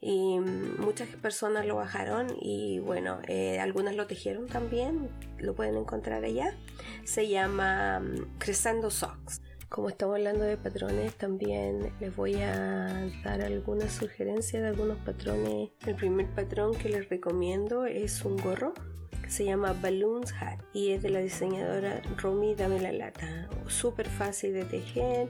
y 0.00 0.40
muchas 0.40 1.08
personas 1.08 1.64
lo 1.64 1.76
bajaron 1.76 2.26
y 2.40 2.80
bueno, 2.80 3.20
eh, 3.28 3.60
algunas 3.60 3.94
lo 3.94 4.08
tejieron 4.08 4.48
también, 4.48 5.08
lo 5.38 5.54
pueden 5.54 5.76
encontrar 5.76 6.24
allá. 6.24 6.56
Se 7.04 7.28
llama 7.28 8.00
mm, 8.00 8.38
Crescendo 8.38 8.90
Socks. 8.90 9.42
Como 9.68 9.88
estamos 9.88 10.16
hablando 10.16 10.44
de 10.44 10.56
patrones, 10.56 11.14
también 11.14 11.92
les 12.00 12.14
voy 12.16 12.34
a 12.34 13.08
dar 13.24 13.42
algunas 13.42 13.92
sugerencias 13.92 14.62
de 14.62 14.68
algunos 14.68 14.98
patrones. 14.98 15.70
El 15.86 15.94
primer 15.94 16.26
patrón 16.34 16.74
que 16.74 16.88
les 16.88 17.08
recomiendo 17.08 17.86
es 17.86 18.24
un 18.24 18.36
gorro 18.38 18.74
que 19.22 19.30
se 19.30 19.44
llama 19.44 19.72
Balloons 19.80 20.32
Hat 20.40 20.60
y 20.72 20.92
es 20.92 21.02
de 21.02 21.10
la 21.10 21.20
diseñadora 21.20 22.02
Romy 22.16 22.56
Dame 22.56 22.80
la 22.80 22.92
Lata. 22.92 23.48
Súper 23.68 24.08
fácil 24.08 24.52
de 24.52 24.64
tejer 24.64 25.28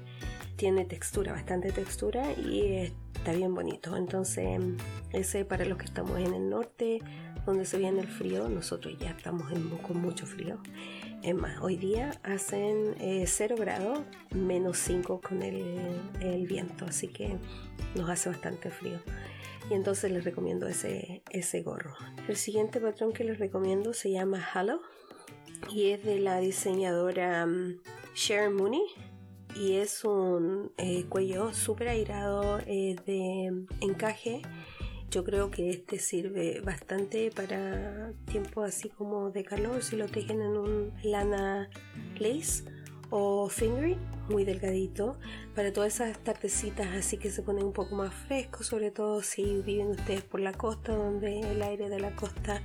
tiene 0.56 0.84
textura, 0.84 1.32
bastante 1.32 1.70
textura 1.70 2.32
y 2.32 2.92
está 3.14 3.32
bien 3.32 3.54
bonito. 3.54 3.96
Entonces, 3.96 4.60
ese 5.12 5.44
para 5.44 5.64
los 5.64 5.78
que 5.78 5.84
estamos 5.84 6.18
en 6.18 6.34
el 6.34 6.48
norte, 6.48 7.00
donde 7.44 7.64
se 7.64 7.78
viene 7.78 8.00
el 8.00 8.08
frío, 8.08 8.48
nosotros 8.48 8.96
ya 8.98 9.10
estamos 9.10 9.52
en, 9.52 9.68
con 9.78 10.00
mucho 10.00 10.26
frío. 10.26 10.58
Es 11.22 11.34
más, 11.34 11.60
hoy 11.62 11.76
día 11.76 12.18
hacen 12.22 12.94
0 12.98 13.54
eh, 13.56 13.60
grados, 13.60 14.00
menos 14.32 14.78
5 14.78 15.20
con 15.20 15.42
el, 15.42 16.00
el, 16.20 16.46
viento, 16.46 16.84
así 16.86 17.08
que 17.08 17.36
nos 17.94 18.08
hace 18.10 18.28
bastante 18.28 18.70
frío. 18.70 19.00
Y 19.70 19.74
entonces 19.74 20.10
les 20.12 20.24
recomiendo 20.24 20.66
ese, 20.68 21.22
ese 21.30 21.62
gorro. 21.62 21.94
El 22.28 22.36
siguiente 22.36 22.80
patrón 22.80 23.12
que 23.12 23.24
les 23.24 23.38
recomiendo 23.38 23.92
se 23.92 24.10
llama 24.10 24.44
Halo 24.54 24.80
y 25.72 25.90
es 25.90 26.04
de 26.04 26.20
la 26.20 26.38
diseñadora 26.38 27.44
um, 27.44 27.78
Sharon 28.14 28.54
Mooney 28.54 28.82
y 29.58 29.76
es 29.76 30.04
un 30.04 30.72
eh, 30.76 31.06
cuello 31.08 31.52
súper 31.54 31.88
airado 31.88 32.60
eh, 32.66 32.96
de 33.06 33.66
encaje. 33.80 34.42
Yo 35.10 35.24
creo 35.24 35.50
que 35.50 35.70
este 35.70 35.98
sirve 35.98 36.60
bastante 36.60 37.30
para 37.30 38.12
tiempos 38.26 38.68
así 38.68 38.88
como 38.88 39.30
de 39.30 39.44
calor 39.44 39.82
si 39.82 39.96
lo 39.96 40.06
tejen 40.06 40.42
en 40.42 40.56
un 40.56 40.92
lana 41.02 41.70
lace 42.18 42.64
o 43.10 43.48
fingering 43.48 43.98
muy 44.28 44.44
delgadito 44.44 45.16
para 45.54 45.72
todas 45.72 45.94
esas 45.94 46.18
tardecitas 46.18 46.88
así 46.88 47.18
que 47.18 47.30
se 47.30 47.42
pone 47.42 47.62
un 47.62 47.72
poco 47.72 47.94
más 47.94 48.12
fresco 48.12 48.64
sobre 48.64 48.90
todo 48.90 49.22
si 49.22 49.62
viven 49.64 49.90
ustedes 49.90 50.24
por 50.24 50.40
la 50.40 50.52
costa 50.52 50.92
donde 50.92 51.38
el 51.38 51.62
aire 51.62 51.88
de 51.88 52.00
la 52.00 52.16
costa 52.16 52.60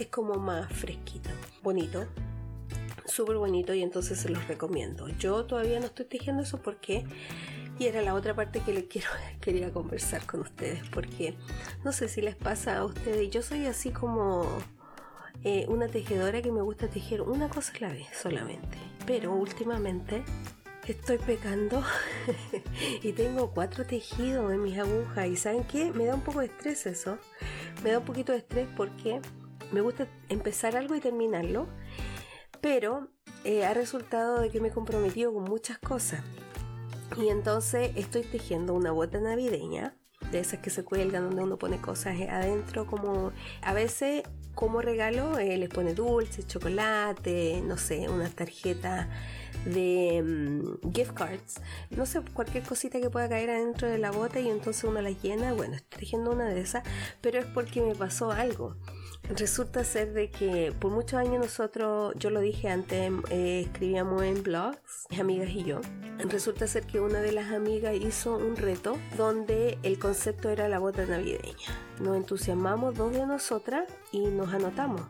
es 0.00 0.08
como 0.08 0.34
más 0.34 0.72
fresquito 0.72 1.30
bonito 1.62 2.08
súper 3.06 3.36
bonito 3.36 3.74
y 3.74 3.82
entonces 3.82 4.18
se 4.18 4.28
los 4.28 4.46
recomiendo. 4.48 5.08
Yo 5.18 5.44
todavía 5.44 5.80
no 5.80 5.86
estoy 5.86 6.06
tejiendo 6.06 6.42
eso 6.42 6.60
porque 6.60 7.04
y 7.78 7.86
era 7.86 8.02
la 8.02 8.14
otra 8.14 8.34
parte 8.34 8.60
que 8.60 8.72
le 8.72 8.86
quiero 8.86 9.08
quería 9.40 9.72
conversar 9.72 10.24
con 10.26 10.40
ustedes 10.40 10.80
porque 10.90 11.34
no 11.84 11.92
sé 11.92 12.08
si 12.08 12.20
les 12.20 12.36
pasa 12.36 12.78
a 12.78 12.84
ustedes, 12.84 13.30
yo 13.30 13.42
soy 13.42 13.66
así 13.66 13.90
como 13.90 14.46
eh, 15.42 15.66
una 15.68 15.88
tejedora 15.88 16.40
que 16.40 16.52
me 16.52 16.62
gusta 16.62 16.88
tejer 16.88 17.22
una 17.22 17.48
cosa 17.48 17.72
a 17.76 17.80
la 17.80 17.92
vez 17.92 18.06
solamente, 18.20 18.78
pero 19.06 19.32
últimamente 19.32 20.22
estoy 20.86 21.18
pecando 21.18 21.82
y 23.02 23.12
tengo 23.12 23.50
cuatro 23.50 23.84
tejidos 23.84 24.52
en 24.52 24.62
mis 24.62 24.78
agujas 24.78 25.26
y 25.26 25.36
saben 25.36 25.64
qué, 25.64 25.90
me 25.92 26.06
da 26.06 26.14
un 26.14 26.20
poco 26.20 26.40
de 26.40 26.46
estrés 26.46 26.86
eso, 26.86 27.18
me 27.82 27.90
da 27.90 27.98
un 27.98 28.04
poquito 28.04 28.32
de 28.32 28.38
estrés 28.38 28.68
porque 28.76 29.20
me 29.72 29.80
gusta 29.80 30.06
empezar 30.28 30.76
algo 30.76 30.94
y 30.94 31.00
terminarlo 31.00 31.66
pero 32.64 33.08
eh, 33.44 33.66
ha 33.66 33.74
resultado 33.74 34.40
de 34.40 34.48
que 34.48 34.58
me 34.58 34.68
he 34.68 34.70
comprometido 34.70 35.34
con 35.34 35.44
muchas 35.44 35.78
cosas. 35.78 36.22
Y 37.18 37.28
entonces 37.28 37.90
estoy 37.94 38.22
tejiendo 38.22 38.72
una 38.72 38.90
bota 38.90 39.20
navideña, 39.20 39.94
de 40.32 40.40
esas 40.40 40.60
que 40.60 40.70
se 40.70 40.82
cuelgan 40.82 41.24
donde 41.24 41.42
uno 41.42 41.58
pone 41.58 41.78
cosas 41.78 42.16
adentro, 42.22 42.86
como 42.86 43.32
a 43.60 43.74
veces 43.74 44.22
como 44.54 44.80
regalo 44.80 45.38
eh, 45.38 45.58
les 45.58 45.68
pone 45.68 45.92
dulces, 45.92 46.46
chocolate, 46.46 47.60
no 47.62 47.76
sé, 47.76 48.08
una 48.08 48.30
tarjeta 48.30 49.10
de 49.66 50.22
mm, 50.24 50.90
gift 50.90 51.12
cards, 51.12 51.60
no 51.90 52.06
sé, 52.06 52.22
cualquier 52.32 52.64
cosita 52.64 52.98
que 52.98 53.10
pueda 53.10 53.28
caer 53.28 53.50
adentro 53.50 53.88
de 53.88 53.98
la 53.98 54.10
bota 54.10 54.40
y 54.40 54.48
entonces 54.48 54.84
uno 54.84 55.02
la 55.02 55.10
llena. 55.10 55.52
Bueno, 55.52 55.74
estoy 55.74 56.00
tejiendo 56.00 56.30
una 56.30 56.46
de 56.46 56.62
esas, 56.62 56.82
pero 57.20 57.40
es 57.40 57.44
porque 57.44 57.82
me 57.82 57.94
pasó 57.94 58.30
algo. 58.30 58.74
Resulta 59.30 59.84
ser 59.84 60.12
de 60.12 60.30
que 60.30 60.72
por 60.78 60.92
muchos 60.92 61.14
años 61.14 61.38
nosotros, 61.38 62.14
yo 62.18 62.28
lo 62.28 62.40
dije 62.40 62.68
antes, 62.68 63.10
eh, 63.30 63.62
escribíamos 63.64 64.22
en 64.22 64.42
blogs, 64.42 65.06
mis 65.10 65.18
amigas 65.18 65.48
y 65.48 65.64
yo. 65.64 65.80
Resulta 66.18 66.66
ser 66.66 66.86
que 66.86 67.00
una 67.00 67.20
de 67.20 67.32
las 67.32 67.50
amigas 67.50 67.94
hizo 67.94 68.36
un 68.36 68.56
reto 68.56 68.98
donde 69.16 69.78
el 69.82 69.98
concepto 69.98 70.50
era 70.50 70.68
la 70.68 70.78
bota 70.78 71.06
navideña. 71.06 71.56
Nos 72.00 72.16
entusiasmamos 72.18 72.94
dos 72.96 73.12
de 73.12 73.26
nosotras 73.26 73.88
y 74.12 74.26
nos 74.26 74.52
anotamos. 74.52 75.00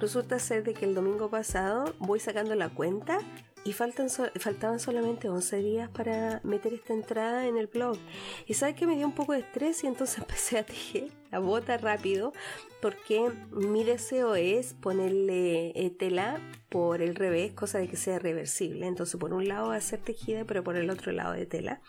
Resulta 0.00 0.38
ser 0.38 0.62
de 0.62 0.74
que 0.74 0.84
el 0.84 0.94
domingo 0.94 1.30
pasado 1.30 1.94
voy 1.98 2.20
sacando 2.20 2.54
la 2.54 2.68
cuenta 2.68 3.20
y 3.66 3.72
faltan 3.72 4.08
faltaban 4.08 4.78
solamente 4.78 5.28
11 5.28 5.56
días 5.58 5.90
para 5.90 6.40
meter 6.44 6.72
esta 6.72 6.94
entrada 6.94 7.46
en 7.46 7.56
el 7.56 7.66
blog. 7.66 7.98
Y 8.46 8.54
sabes 8.54 8.76
que 8.76 8.86
me 8.86 8.94
dio 8.94 9.06
un 9.06 9.14
poco 9.14 9.32
de 9.32 9.40
estrés 9.40 9.82
y 9.82 9.88
entonces 9.88 10.18
empecé 10.20 10.58
a 10.58 10.64
tejer 10.64 11.10
la 11.32 11.40
bota 11.40 11.76
rápido 11.76 12.32
porque 12.80 13.32
mi 13.50 13.82
deseo 13.82 14.36
es 14.36 14.74
ponerle 14.74 15.72
eh, 15.74 15.90
tela 15.90 16.40
por 16.68 17.02
el 17.02 17.16
revés, 17.16 17.52
cosa 17.52 17.78
de 17.78 17.88
que 17.88 17.96
sea 17.96 18.20
reversible. 18.20 18.86
Entonces 18.86 19.18
por 19.18 19.32
un 19.32 19.48
lado 19.48 19.70
va 19.70 19.76
a 19.76 19.80
ser 19.80 20.00
tejida, 20.00 20.44
pero 20.44 20.62
por 20.62 20.76
el 20.76 20.88
otro 20.88 21.10
lado 21.10 21.32
de 21.32 21.46
tela. 21.46 21.80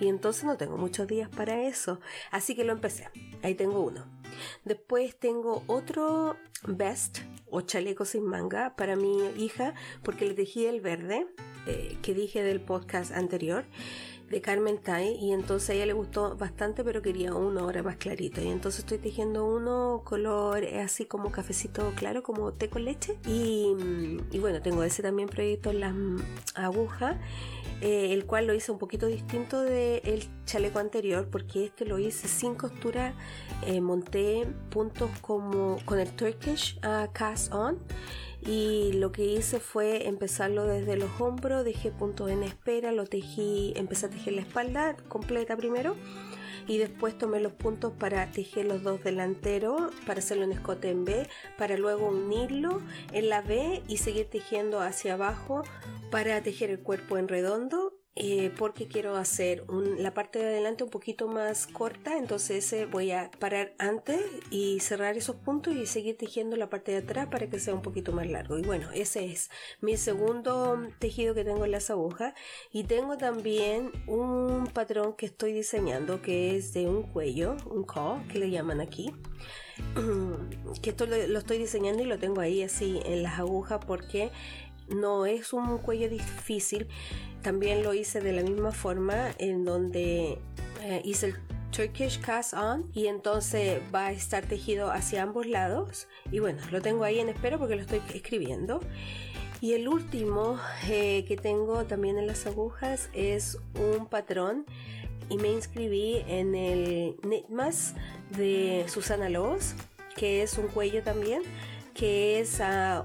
Y 0.00 0.08
entonces 0.08 0.42
no 0.44 0.56
tengo 0.56 0.76
muchos 0.76 1.06
días 1.06 1.28
para 1.28 1.62
eso. 1.62 2.00
Así 2.32 2.56
que 2.56 2.64
lo 2.64 2.72
empecé. 2.72 3.08
Ahí 3.42 3.54
tengo 3.54 3.80
uno. 3.80 4.19
Después 4.64 5.16
tengo 5.18 5.62
otro 5.66 6.36
vest 6.64 7.20
o 7.50 7.62
chaleco 7.62 8.04
sin 8.04 8.24
manga 8.24 8.74
para 8.76 8.96
mi 8.96 9.26
hija 9.36 9.74
porque 10.02 10.26
le 10.26 10.34
tejí 10.34 10.66
el 10.66 10.80
verde 10.80 11.26
eh, 11.66 11.96
que 12.02 12.14
dije 12.14 12.42
del 12.42 12.60
podcast 12.60 13.12
anterior 13.12 13.64
de 14.30 14.40
Carmen 14.40 14.78
Tai 14.78 15.16
y 15.20 15.32
entonces 15.32 15.70
a 15.70 15.74
ella 15.74 15.86
le 15.86 15.92
gustó 15.92 16.36
bastante 16.36 16.84
pero 16.84 17.02
quería 17.02 17.34
uno 17.34 17.60
ahora 17.60 17.82
más 17.82 17.96
clarito. 17.96 18.40
Y 18.40 18.48
entonces 18.48 18.80
estoy 18.80 18.98
tejiendo 18.98 19.44
uno 19.44 20.02
color 20.04 20.64
así 20.64 21.04
como 21.04 21.30
cafecito 21.30 21.92
claro 21.96 22.22
como 22.22 22.52
té 22.52 22.68
con 22.68 22.84
leche. 22.84 23.16
Y, 23.26 23.74
y 24.30 24.38
bueno 24.38 24.62
tengo 24.62 24.82
ese 24.82 25.02
también 25.02 25.28
proyecto 25.28 25.70
en 25.70 25.80
las 25.80 25.94
agujas 26.54 27.16
eh, 27.80 28.12
el 28.12 28.26
cual 28.26 28.46
lo 28.46 28.52
hice 28.52 28.70
un 28.72 28.78
poquito 28.78 29.06
distinto 29.06 29.62
del 29.62 30.28
chaleco 30.44 30.78
anterior 30.78 31.28
porque 31.30 31.64
este 31.64 31.86
lo 31.86 31.98
hice 31.98 32.28
sin 32.28 32.54
costura 32.54 33.14
eh, 33.66 33.80
monté 33.80 34.46
puntos 34.68 35.10
como 35.22 35.78
con 35.86 35.98
el 35.98 36.10
Turkish 36.12 36.78
uh, 36.84 37.10
cast 37.14 37.54
on 37.54 37.78
y 38.46 38.92
lo 38.94 39.12
que 39.12 39.24
hice 39.24 39.60
fue 39.60 40.06
empezarlo 40.08 40.64
desde 40.64 40.96
los 40.96 41.20
hombros, 41.20 41.64
dejé 41.64 41.90
puntos 41.90 42.30
en 42.30 42.42
espera, 42.42 42.92
lo 42.92 43.06
tejí, 43.06 43.72
empecé 43.76 44.06
a 44.06 44.10
tejer 44.10 44.34
la 44.34 44.40
espalda 44.42 44.96
completa 45.08 45.56
primero 45.56 45.96
y 46.66 46.78
después 46.78 47.18
tomé 47.18 47.40
los 47.40 47.52
puntos 47.52 47.92
para 47.92 48.30
tejer 48.30 48.66
los 48.66 48.82
dos 48.82 49.02
delanteros, 49.02 49.92
para 50.06 50.20
hacerlo 50.20 50.44
en 50.44 50.52
escote 50.52 50.90
en 50.90 51.04
B, 51.04 51.28
para 51.58 51.76
luego 51.76 52.08
unirlo 52.08 52.80
en 53.12 53.28
la 53.28 53.42
B 53.42 53.82
y 53.88 53.98
seguir 53.98 54.30
tejiendo 54.30 54.80
hacia 54.80 55.14
abajo 55.14 55.62
para 56.10 56.42
tejer 56.42 56.70
el 56.70 56.80
cuerpo 56.80 57.18
en 57.18 57.28
redondo 57.28 57.99
eh, 58.16 58.52
porque 58.58 58.88
quiero 58.88 59.16
hacer 59.16 59.64
la 59.98 60.12
parte 60.12 60.40
de 60.40 60.46
adelante 60.46 60.84
un 60.84 60.90
poquito 60.90 61.28
más 61.28 61.66
corta 61.66 62.18
entonces 62.18 62.74
voy 62.90 63.12
a 63.12 63.30
parar 63.38 63.72
antes 63.78 64.20
y 64.50 64.80
cerrar 64.80 65.16
esos 65.16 65.36
puntos 65.36 65.74
y 65.74 65.86
seguir 65.86 66.16
tejiendo 66.16 66.56
la 66.56 66.68
parte 66.68 66.92
de 66.92 66.98
atrás 66.98 67.28
para 67.30 67.48
que 67.48 67.58
sea 67.58 67.74
un 67.74 67.82
poquito 67.82 68.12
más 68.12 68.26
largo. 68.26 68.58
Y 68.58 68.62
bueno 68.62 68.88
ese 68.92 69.26
es 69.26 69.50
mi 69.80 69.96
segundo 69.96 70.80
tejido 70.98 71.34
que 71.34 71.44
tengo 71.44 71.64
en 71.64 71.70
las 71.70 71.90
agujas. 71.90 72.34
Y 72.72 72.84
tengo 72.84 73.16
también 73.16 73.92
un 74.06 74.66
patrón 74.66 75.14
que 75.14 75.26
estoy 75.26 75.52
diseñando 75.52 76.22
que 76.22 76.56
es 76.56 76.72
de 76.72 76.86
un 76.88 77.02
cuello 77.02 77.56
un 77.66 77.84
call 77.84 78.26
que 78.28 78.38
le 78.38 78.50
llaman 78.50 78.80
aquí. 78.80 79.12
Que 80.82 80.90
esto 80.90 81.06
lo 81.06 81.38
estoy 81.38 81.58
diseñando 81.58 82.02
y 82.02 82.06
lo 82.06 82.18
tengo 82.18 82.40
ahí 82.40 82.62
así 82.62 83.00
en 83.04 83.22
las 83.22 83.38
agujas 83.38 83.80
porque 83.84 84.30
no 84.90 85.26
es 85.26 85.52
un 85.52 85.78
cuello 85.78 86.08
difícil. 86.08 86.88
También 87.42 87.82
lo 87.82 87.94
hice 87.94 88.20
de 88.20 88.32
la 88.32 88.42
misma 88.42 88.72
forma 88.72 89.30
en 89.38 89.64
donde 89.64 90.38
eh, 90.82 91.02
hice 91.04 91.26
el 91.26 91.36
Turkish 91.70 92.20
cast 92.20 92.54
on 92.54 92.90
y 92.92 93.06
entonces 93.06 93.80
va 93.94 94.06
a 94.06 94.12
estar 94.12 94.44
tejido 94.44 94.90
hacia 94.90 95.22
ambos 95.22 95.46
lados. 95.46 96.08
Y 96.30 96.40
bueno 96.40 96.60
lo 96.70 96.82
tengo 96.82 97.04
ahí 97.04 97.18
en 97.18 97.28
espera 97.28 97.58
porque 97.58 97.76
lo 97.76 97.82
estoy 97.82 98.02
escribiendo. 98.12 98.80
Y 99.62 99.74
el 99.74 99.88
último 99.88 100.58
eh, 100.88 101.24
que 101.26 101.36
tengo 101.36 101.84
también 101.84 102.16
en 102.16 102.26
las 102.26 102.46
agujas 102.46 103.10
es 103.12 103.58
un 103.78 104.06
patrón 104.06 104.64
y 105.28 105.36
me 105.36 105.52
inscribí 105.52 106.24
en 106.26 106.54
el 106.54 107.16
Knitmas 107.22 107.94
de 108.36 108.84
Susana 108.88 109.28
Loos 109.28 109.74
que 110.16 110.42
es 110.42 110.58
un 110.58 110.66
cuello 110.68 111.02
también 111.02 111.42
que 111.94 112.40
es 112.40 112.60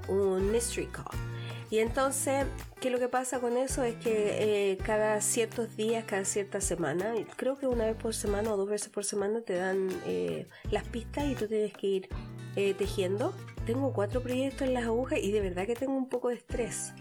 un 0.08 0.52
mystery 0.52 0.88
call 0.88 1.35
y 1.70 1.80
entonces, 1.80 2.46
¿qué 2.80 2.90
es 2.90 2.94
lo 2.94 3.00
que 3.00 3.08
pasa 3.08 3.40
con 3.40 3.58
eso? 3.58 3.84
Es 3.84 3.96
que 3.96 4.72
eh, 4.72 4.78
cada 4.78 5.20
ciertos 5.22 5.76
días, 5.76 6.06
cada 6.06 6.24
cierta 6.26 6.62
semana, 6.62 7.14
creo 7.36 7.58
que 7.58 7.68
una 7.68 7.86
vez 7.86 7.96
por 7.96 8.14
semana 8.14 8.54
o 8.54 8.58
dos 8.58 8.70
veces 8.70 8.90
por 8.90 9.04
semana 9.04 9.42
te 9.42 9.56
dan 9.56 9.90
eh, 10.06 10.48
las 10.70 10.84
pistas 10.84 11.26
y 11.26 11.36
tú 11.36 11.48
tienes 11.48 11.74
que 11.74 11.88
ir 11.88 12.10
eh, 12.56 12.74
tejiendo. 12.76 13.34
Tengo 13.66 13.94
cuatro 13.94 14.22
proyectos 14.22 14.68
en 14.68 14.76
las 14.76 14.86
agujas 14.86 15.20
y 15.20 15.32
de 15.32 15.42
verdad 15.42 15.66
que 15.66 15.76
tengo 15.76 15.96
un 15.96 16.08
poco 16.08 16.30
de 16.30 16.36
estrés. 16.36 16.94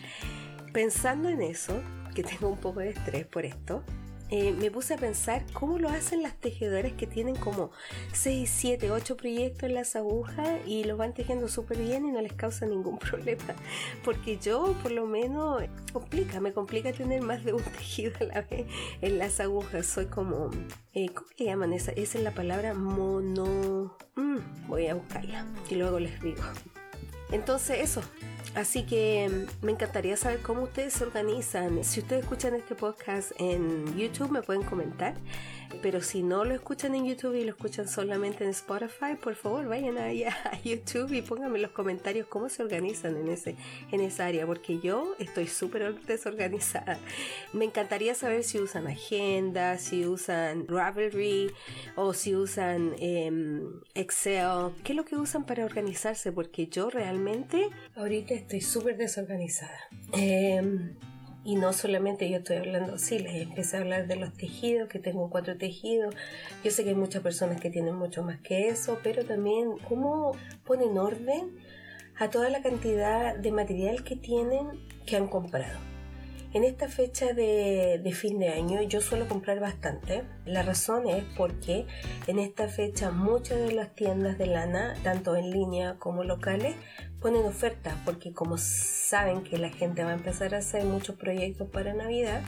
Pensando 0.73 1.29
en 1.29 1.43
eso, 1.43 1.81
que 2.15 2.23
tengo 2.23 2.49
un 2.49 2.59
poco 2.59 2.81
de 2.81 2.91
estrés 2.91 3.27
por 3.27 3.45
esto, 3.45 3.85
eh, 4.37 4.53
me 4.53 4.69
puse 4.69 4.95
a 4.95 4.97
pensar 4.97 5.45
cómo 5.53 5.79
lo 5.79 5.89
hacen 5.89 6.21
las 6.21 6.35
tejedoras 6.35 6.91
que 6.95 7.07
tienen 7.07 7.37
como 7.37 7.71
6, 8.15 8.51
7, 8.53 8.91
8 8.91 9.17
proyectos 9.17 9.63
en 9.63 9.77
las 9.77 9.95
agujas 9.95 10.59
y 10.67 10.83
los 10.83 10.99
van 10.99 11.15
tejiendo 11.15 11.47
súper 11.47 11.79
bien 11.79 12.05
y 12.05 12.11
no 12.11 12.21
les 12.21 12.33
causa 12.33 12.67
ningún 12.67 12.99
problema. 13.11 13.55
Porque 14.05 14.39
yo, 14.39 14.75
por 14.83 14.91
lo 14.91 15.07
menos, 15.07 15.63
complica, 15.93 16.41
me 16.41 16.53
complica 16.53 16.93
tener 16.93 17.23
más 17.23 17.45
de 17.45 17.53
un 17.53 17.63
tejido 17.79 18.11
a 18.23 18.25
la 18.25 18.41
vez 18.41 18.67
en 19.03 19.19
las 19.19 19.39
agujas. 19.39 19.87
Soy 19.87 20.07
como, 20.07 20.51
eh, 20.95 21.11
¿cómo 21.11 21.29
le 21.39 21.45
llaman 21.45 21.73
esa? 21.73 21.93
Esa 21.93 22.19
es 22.19 22.25
la 22.25 22.33
palabra 22.33 22.75
mono. 22.75 23.97
Mm, 24.17 24.67
voy 24.67 24.89
a 24.89 24.97
buscarla 24.97 25.47
y 25.71 25.77
luego 25.77 26.01
les 26.01 26.21
digo. 26.21 26.43
Entonces, 27.31 27.79
eso, 27.83 28.03
Así 28.55 28.85
que 28.85 29.47
me 29.63 29.73
encantaría 29.73 30.17
saber 30.17 30.41
cómo 30.41 30.63
ustedes 30.63 30.93
se 30.93 31.05
organizan. 31.05 31.83
Si 31.83 32.01
ustedes 32.01 32.23
escuchan 32.23 32.55
este 32.55 32.75
podcast 32.75 33.33
en 33.39 33.97
YouTube, 33.97 34.31
me 34.31 34.43
pueden 34.43 34.63
comentar. 34.63 35.15
Pero 35.83 36.01
si 36.01 36.23
no 36.23 36.45
lo 36.45 36.55
escuchan 36.55 36.95
en 36.95 37.07
YouTube 37.07 37.35
y 37.35 37.45
lo 37.45 37.51
escuchan 37.51 37.89
solamente 37.89 38.45
en 38.45 38.51
Spotify, 38.51 39.17
por 39.21 39.35
favor 39.35 39.67
vayan 39.69 39.99
allá 39.99 40.37
a 40.45 40.61
YouTube 40.63 41.13
y 41.13 41.23
pónganme 41.23 41.57
en 41.57 41.63
los 41.63 41.71
comentarios 41.73 42.27
cómo 42.27 42.49
se 42.49 42.63
organizan 42.63 43.17
en, 43.17 43.29
ese, 43.29 43.57
en 43.93 44.01
esa 44.01 44.27
área, 44.27 44.47
porque 44.47 44.81
yo 44.81 45.15
estoy 45.19 45.47
súper 45.47 46.01
desorganizada. 46.03 46.99
Me 47.53 47.65
encantaría 47.65 48.15
saber 48.15 48.45
si 48.45 48.59
usan 48.59 48.87
agenda, 48.87 49.79
si 49.79 50.07
usan 50.07 50.67
Ravelry 50.69 51.51
o 51.97 52.15
si 52.15 52.35
usan 52.35 52.95
em, 52.99 53.81
Excel. 53.95 54.73
¿Qué 54.83 54.93
es 54.93 54.97
lo 54.97 55.05
que 55.05 55.17
usan 55.17 55.45
para 55.45 55.65
organizarse? 55.65 56.33
Porque 56.33 56.67
yo 56.67 56.91
realmente 56.91 57.69
ahorita 57.95 58.35
estoy 58.35 58.61
súper 58.61 58.97
desorganizada. 58.97 59.79
Em, 60.13 60.95
y 61.45 61.57
no 61.57 61.73
solamente 61.73 62.29
yo 62.31 62.39
estoy 62.39 62.57
hablando, 62.57 62.99
sí, 62.99 63.19
les 63.19 63.43
empecé 63.43 63.77
a 63.77 63.81
hablar 63.81 64.07
de 64.07 64.17
los 64.17 64.33
tejidos, 64.33 64.89
que 64.89 64.99
tengo 64.99 65.29
cuatro 65.29 65.57
tejidos. 65.59 66.15
Yo 66.65 66.71
sé 66.71 66.85
que 66.85 66.91
hay 66.91 66.95
muchas 66.97 67.23
personas 67.23 67.61
que 67.61 67.71
tienen 67.71 67.95
mucho 67.95 68.23
más 68.23 68.41
que 68.41 68.69
eso, 68.69 68.99
pero 69.03 69.25
también 69.25 69.77
cómo 69.87 70.33
ponen 70.65 70.97
orden 70.97 71.59
a 72.19 72.31
toda 72.31 72.49
la 72.49 72.63
cantidad 72.63 73.37
de 73.37 73.53
material 73.53 74.05
que 74.05 74.17
tienen 74.17 74.69
que 75.05 75.17
han 75.17 75.29
comprado. 75.29 75.79
En 76.55 76.63
esta 76.63 76.89
fecha 76.89 77.33
de, 77.33 78.01
fin 78.15 78.39
de 78.39 78.51
año 78.51 78.81
yo 78.83 79.01
suelo 79.01 79.27
comprar 79.27 79.59
bastante. 79.59 80.23
La 80.47 80.63
razón 80.63 81.09
es 81.09 81.25
porque 81.37 81.85
en 82.29 82.39
esta 82.39 82.69
fecha 82.69 83.11
muchas 83.11 83.59
de 83.59 83.73
las 83.73 83.93
tiendas 83.97 84.39
de 84.39 84.47
lana, 84.47 84.95
tanto 85.03 85.35
en 85.35 85.51
línea 85.51 85.97
como 85.99 86.23
locales, 86.23 86.77
ponen 87.25 87.47
ofertas 87.47 87.95
porque 88.05 88.35
como 88.35 88.59
saben 88.59 89.45
que 89.45 89.57
la 89.57 89.71
gente 89.71 90.05
va 90.05 90.11
a 90.11 90.15
empezar 90.15 90.55
a 90.55 90.59
hacer 90.59 90.85
muchos 90.85 91.17
proyectos 91.17 91.67
para 91.71 91.95
Navidad, 91.95 92.43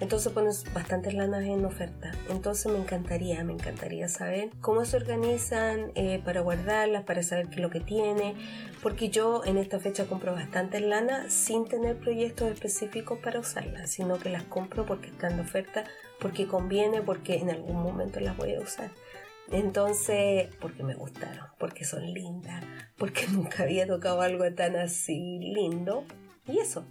entonces 0.00 0.32
pones 0.32 0.64
bastantes 0.72 1.12
lanas 1.12 1.44
en 1.44 1.62
oferta. 1.66 2.12
Entonces 2.30 2.72
me 2.72 2.78
encantaría, 2.78 3.44
me 3.44 3.52
encantaría 3.52 4.08
saber 4.08 4.48
cómo 4.62 4.86
se 4.86 4.96
organizan 4.96 5.92
eh, 5.96 6.22
para 6.24 6.40
guardarlas, 6.40 7.04
para 7.04 7.22
saber 7.22 7.48
qué 7.48 7.56
es 7.56 7.60
lo 7.60 7.68
que 7.68 7.80
tiene. 7.80 8.34
Porque 8.82 9.10
yo 9.10 9.44
en 9.44 9.58
esta 9.58 9.80
fecha 9.80 10.06
compro 10.06 10.32
bastantes 10.32 10.80
lanas 10.80 11.30
sin 11.30 11.66
tener 11.66 11.98
proyectos 11.98 12.50
específicos 12.50 13.18
para 13.18 13.40
usarlas, 13.40 13.90
sino 13.90 14.18
que 14.18 14.30
las 14.30 14.44
compro 14.44 14.86
porque 14.86 15.08
están 15.08 15.36
de 15.36 15.42
oferta, 15.42 15.84
porque 16.20 16.46
conviene, 16.46 17.02
porque 17.02 17.36
en 17.36 17.50
algún 17.50 17.82
momento 17.82 18.18
las 18.20 18.34
voy 18.34 18.54
a 18.54 18.60
usar. 18.60 18.90
Entonces, 19.50 20.48
porque 20.60 20.82
me 20.82 20.94
gustaron, 20.94 21.46
porque 21.58 21.84
son 21.84 22.12
lindas, 22.12 22.64
porque 22.96 23.26
nunca 23.32 23.62
había 23.62 23.86
tocado 23.86 24.20
algo 24.20 24.44
tan 24.54 24.76
así 24.76 25.38
lindo. 25.40 26.04
Y 26.46 26.58
eso, 26.58 26.84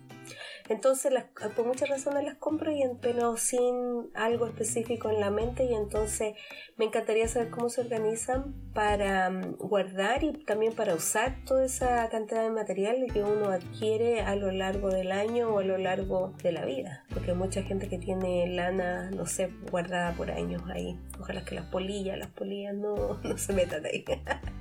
entonces, 0.67 1.13
las, 1.13 1.25
por 1.55 1.65
muchas 1.65 1.89
razones 1.89 2.23
las 2.23 2.35
compro, 2.35 2.71
y, 2.71 2.83
pero 2.99 3.37
sin 3.37 4.09
algo 4.15 4.47
específico 4.47 5.09
en 5.09 5.19
la 5.19 5.29
mente. 5.29 5.65
Y 5.65 5.75
entonces 5.75 6.35
me 6.77 6.85
encantaría 6.85 7.27
saber 7.27 7.51
cómo 7.51 7.69
se 7.69 7.81
organizan 7.81 8.55
para 8.73 9.29
mm, 9.29 9.57
guardar 9.57 10.23
y 10.23 10.33
también 10.33 10.73
para 10.73 10.95
usar 10.95 11.35
toda 11.45 11.65
esa 11.65 12.09
cantidad 12.09 12.41
de 12.41 12.49
material 12.49 13.05
que 13.13 13.21
uno 13.23 13.49
adquiere 13.49 14.21
a 14.21 14.35
lo 14.35 14.51
largo 14.51 14.89
del 14.89 15.11
año 15.11 15.49
o 15.49 15.59
a 15.59 15.63
lo 15.63 15.77
largo 15.77 16.33
de 16.41 16.51
la 16.51 16.65
vida. 16.65 17.05
Porque 17.13 17.31
hay 17.31 17.37
mucha 17.37 17.61
gente 17.61 17.87
que 17.87 17.99
tiene 17.99 18.47
lana, 18.47 19.11
no 19.11 19.27
sé, 19.27 19.51
guardada 19.69 20.13
por 20.13 20.31
años 20.31 20.63
ahí. 20.73 20.99
Ojalá 21.19 21.45
que 21.45 21.53
las 21.53 21.65
polillas, 21.65 22.17
las 22.17 22.29
polillas 22.29 22.73
no, 22.73 23.19
no 23.23 23.37
se 23.37 23.53
metan 23.53 23.85
ahí. 23.85 24.03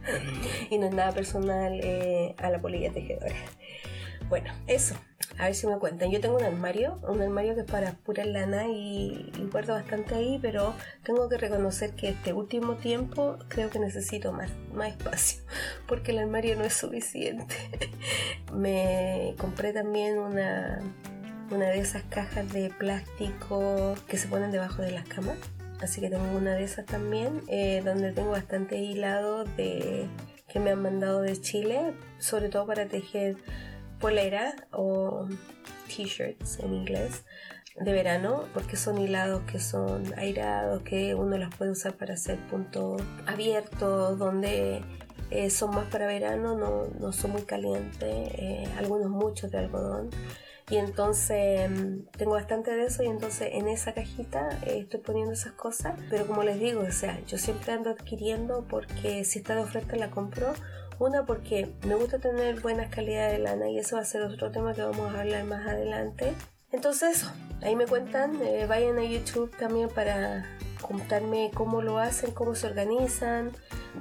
y 0.71 0.77
no 0.77 0.87
es 0.87 0.95
nada 0.95 1.13
personal 1.13 1.81
eh, 1.83 2.35
a 2.37 2.51
la 2.51 2.61
polilla 2.61 2.93
tejedora. 2.93 3.35
Bueno, 4.29 4.53
eso. 4.67 4.95
A 5.39 5.47
ver 5.47 5.55
si 5.55 5.67
me 5.67 5.79
cuentan. 5.79 6.11
Yo 6.11 6.21
tengo 6.21 6.37
un 6.37 6.45
armario, 6.45 6.99
un 7.09 7.21
armario 7.21 7.55
que 7.55 7.63
es 7.63 7.67
para 7.67 7.93
pura 7.93 8.25
lana 8.25 8.69
y, 8.69 9.33
guardo 9.51 9.75
bastante 9.75 10.15
ahí, 10.15 10.39
pero 10.41 10.75
tengo 11.03 11.29
que 11.29 11.37
reconocer 11.37 11.91
que 11.93 12.11
este 12.11 12.33
último 12.33 12.75
tiempo 12.75 13.39
creo 13.49 13.71
que 13.71 13.79
necesito 13.79 14.33
más, 14.33 14.51
más 14.73 14.89
espacio 14.91 15.43
porque 15.89 16.13
el 16.13 16.19
armario 16.19 16.57
no 16.57 16.65
es 16.65 16.75
suficiente. 16.75 17.55
me 18.53 19.35
compré 19.39 19.73
también 19.73 20.19
una, 20.19 20.81
una 21.51 21.67
de 21.67 21.79
esas 21.79 22.05
cajas 22.05 22.53
de 22.53 22.71
plástico 22.71 23.95
que 24.09 24.19
se 24.19 24.29
ponen 24.29 24.53
debajo 24.53 24.83
de 24.83 24.93
las 24.93 25.07
camas. 25.07 25.37
Así 25.81 26.01
que 26.01 26.09
tengo 26.09 26.25
una 26.37 26.55
de 26.55 26.63
esas 26.63 26.87
también, 26.87 27.43
eh, 27.49 27.83
donde 27.85 28.13
tengo 28.13 28.31
bastante 28.31 28.79
hilado 28.79 29.45
de 29.45 30.07
que 30.49 30.61
me 30.61 30.71
han 30.71 30.81
mandado 30.81 31.21
de 31.21 31.39
Chile, 31.41 31.95
sobre 32.19 32.49
todo 32.49 32.67
para 32.67 32.87
tejer 32.87 33.37
polera 34.05 34.55
o 34.71 35.27
t-shirts 35.89 36.59
en 36.59 36.75
inglés 36.75 37.25
de 37.81 37.91
verano 37.91 38.45
porque 38.53 38.77
son 38.77 38.99
hilados 38.99 39.41
que 39.51 39.59
son 39.59 40.13
airados 40.19 40.83
que 40.83 41.15
uno 41.15 41.39
los 41.39 41.55
puede 41.55 41.71
usar 41.71 41.95
para 41.95 42.13
hacer 42.13 42.39
puntos 42.51 43.01
abiertos 43.25 44.19
donde 44.19 44.83
eh, 45.31 45.49
son 45.49 45.75
más 45.75 45.87
para 45.89 46.07
verano 46.07 46.55
no, 46.55 46.89
no 47.01 47.13
son 47.15 47.31
muy 47.31 47.45
calientes 47.45 48.03
eh, 48.03 48.69
algunos 48.77 49.09
muchos 49.09 49.51
de 49.51 49.57
algodón. 49.57 50.11
Y 50.71 50.77
entonces 50.77 51.71
mm, 51.71 52.09
tengo 52.19 52.33
bastante 52.33 52.73
de 52.77 52.85
eso 52.85 53.03
y 53.03 53.07
entonces 53.07 53.49
en 53.53 53.69
esa 53.69 53.95
cajita 53.95 54.51
eh, 54.67 54.81
estoy 54.81 55.01
poniendo 55.01 55.33
esas 55.33 55.53
cosas 55.53 55.99
pero 56.11 56.27
como 56.27 56.43
les 56.43 56.61
digo 56.61 56.83
o 56.83 56.93
sea 56.93 57.19
yo 57.27 57.39
siempre 57.39 57.73
ando 57.73 57.89
adquiriendo 57.89 58.67
porque 58.69 59.25
si 59.25 59.39
está 59.39 59.55
de 59.55 59.63
oferta 59.63 59.97
la 59.97 60.11
compro 60.11 60.53
una 60.99 61.27
porque 61.27 61.73
me 61.87 61.95
gusta 61.95 62.19
tener 62.19 62.61
buenas 62.61 62.89
calidades 62.89 63.33
de 63.33 63.39
lana 63.39 63.71
y 63.71 63.79
eso 63.79 63.97
va 63.97 64.03
a 64.03 64.05
ser 64.05 64.23
otro 64.23 64.51
tema 64.51 64.75
que 64.75 64.83
vamos 64.83 65.15
a 65.15 65.21
hablar 65.21 65.45
más 65.45 65.67
adelante. 65.67 66.35
Entonces 66.73 67.25
ahí 67.63 67.77
me 67.77 67.87
cuentan, 67.87 68.41
eh, 68.43 68.67
vayan 68.67 68.99
a 68.99 69.05
YouTube 69.05 69.57
también 69.57 69.89
para 69.89 70.45
contarme 70.81 71.51
cómo 71.55 71.81
lo 71.81 71.99
hacen, 71.99 72.33
cómo 72.33 72.55
se 72.55 72.67
organizan, 72.67 73.53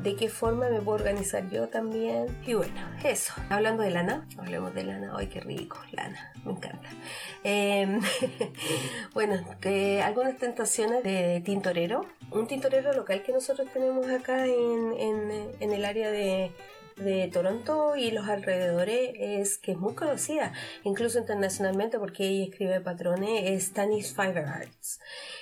de 0.01 0.15
qué 0.15 0.27
forma 0.27 0.69
me 0.69 0.81
puedo 0.81 0.97
organizar 0.97 1.49
yo 1.49 1.69
también. 1.69 2.27
Y 2.45 2.55
bueno, 2.55 2.73
eso. 3.03 3.33
Hablando 3.49 3.83
de 3.83 3.91
lana, 3.91 4.27
hablemos 4.37 4.73
de 4.73 4.83
lana. 4.83 5.13
Ay, 5.15 5.27
qué 5.27 5.39
rico, 5.39 5.77
lana, 5.91 6.33
me 6.43 6.51
encanta. 6.51 6.89
Em, 7.43 8.01
bueno, 9.13 9.45
algunas 10.03 10.37
tentaciones 10.37 11.03
de 11.03 11.41
tintorero. 11.45 12.05
Un 12.31 12.47
tintorero 12.47 12.91
local 12.93 13.23
que 13.23 13.31
nosotros 13.31 13.67
tenemos 13.71 14.07
acá 14.09 14.45
en, 14.45 14.93
en 15.59 15.71
el 15.71 15.85
área 15.85 16.11
de 16.11 16.51
de 16.97 17.29
Toronto 17.31 17.95
y 17.95 18.11
los 18.11 18.27
alrededores 18.27 19.11
es 19.19 19.57
que 19.57 19.73
es 19.73 19.77
muy 19.77 19.93
conocida, 19.93 20.53
incluso 20.83 21.19
internacionalmente 21.19 21.99
porque 21.99 22.27
ella 22.27 22.45
escribe 22.45 22.81
patrones, 22.81 23.43
es 23.45 23.73
Tanis 23.73 24.13
Fiber 24.13 24.45
Arts. 24.45 24.99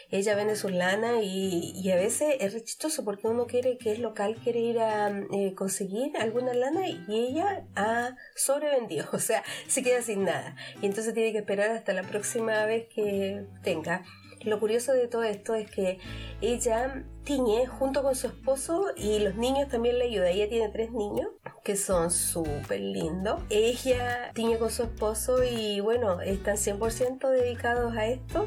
Ella 0.09 0.35
vende 0.35 0.55
sus 0.55 0.71
lana 0.71 1.21
y, 1.21 1.89
a 1.89 1.95
veces 1.95 2.35
es 2.39 2.53
rechistoso 2.53 3.05
porque 3.05 3.27
uno 3.27 3.45
quiere 3.47 3.77
que 3.77 3.93
es 3.93 3.99
local, 3.99 4.35
quiere 4.43 4.59
ir 4.59 4.79
a 4.79 5.09
eh, 5.09 5.53
conseguir 5.55 6.17
alguna 6.17 6.53
lana 6.53 6.87
y 6.87 7.05
ella 7.07 7.65
ha 7.75 8.15
sobrevendido, 8.35 9.07
o 9.13 9.19
sea, 9.19 9.43
se 9.67 9.83
queda 9.83 10.01
sin 10.01 10.25
nada. 10.25 10.55
Y 10.81 10.85
entonces 10.85 11.13
tiene 11.13 11.31
que 11.31 11.39
esperar 11.39 11.71
hasta 11.71 11.93
la 11.93 12.03
próxima 12.03 12.65
vez 12.65 12.87
que 12.93 13.45
tenga. 13.63 14.03
Lo 14.43 14.59
curioso 14.59 14.93
de 14.93 15.07
todo 15.07 15.23
esto 15.23 15.53
es 15.53 15.69
que 15.69 15.99
ella 16.41 17.03
tiñe 17.23 17.67
junto 17.67 18.01
con 18.01 18.15
su 18.15 18.27
esposo 18.27 18.87
y 18.95 19.19
los 19.19 19.35
niños 19.35 19.69
también 19.69 19.99
le 19.99 20.05
ayudan. 20.05 20.29
Ella 20.29 20.49
tiene 20.49 20.69
tres 20.69 20.91
niños 20.91 21.27
que 21.63 21.75
son 21.75 22.09
súper 22.09 22.79
lindos. 22.79 23.41
Ella 23.49 24.31
tiñe 24.33 24.57
con 24.57 24.71
su 24.71 24.83
esposo 24.83 25.43
y 25.43 25.79
bueno, 25.79 26.21
están 26.21 26.57
100% 26.57 27.29
dedicados 27.29 27.95
a 27.95 28.07
esto. 28.07 28.45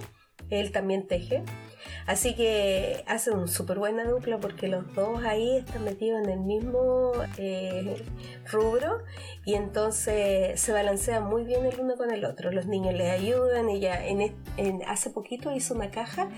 Él 0.51 0.73
también 0.73 1.07
teje. 1.07 1.45
Así 2.07 2.35
que 2.35 3.03
hacen 3.07 3.35
una 3.35 3.47
súper 3.47 3.79
buena 3.79 4.05
dupla 4.05 4.39
porque 4.39 4.69
los 4.69 4.93
dos 4.95 5.25
ahí 5.25 5.57
están 5.57 5.85
metidos 5.85 6.23
en 6.23 6.31
el 6.31 6.41
mismo 6.41 7.13
eh, 7.39 8.03
rubro 8.51 8.99
y 9.45 9.55
entonces 9.55 10.61
se 10.61 10.73
balancean 10.73 11.25
muy 11.25 11.45
bien 11.45 11.65
el 11.65 11.79
uno 11.81 11.97
con 11.97 12.11
el 12.11 12.25
otro. 12.25 12.51
Los 12.51 12.67
niños 12.67 12.95
les 12.95 13.11
ayudan. 13.11 13.69
Ella 13.69 14.07
en, 14.07 14.33
hace 14.87 15.11
poquito 15.11 15.53
hizo 15.53 15.75
una 15.75 15.91
caja 15.91 16.29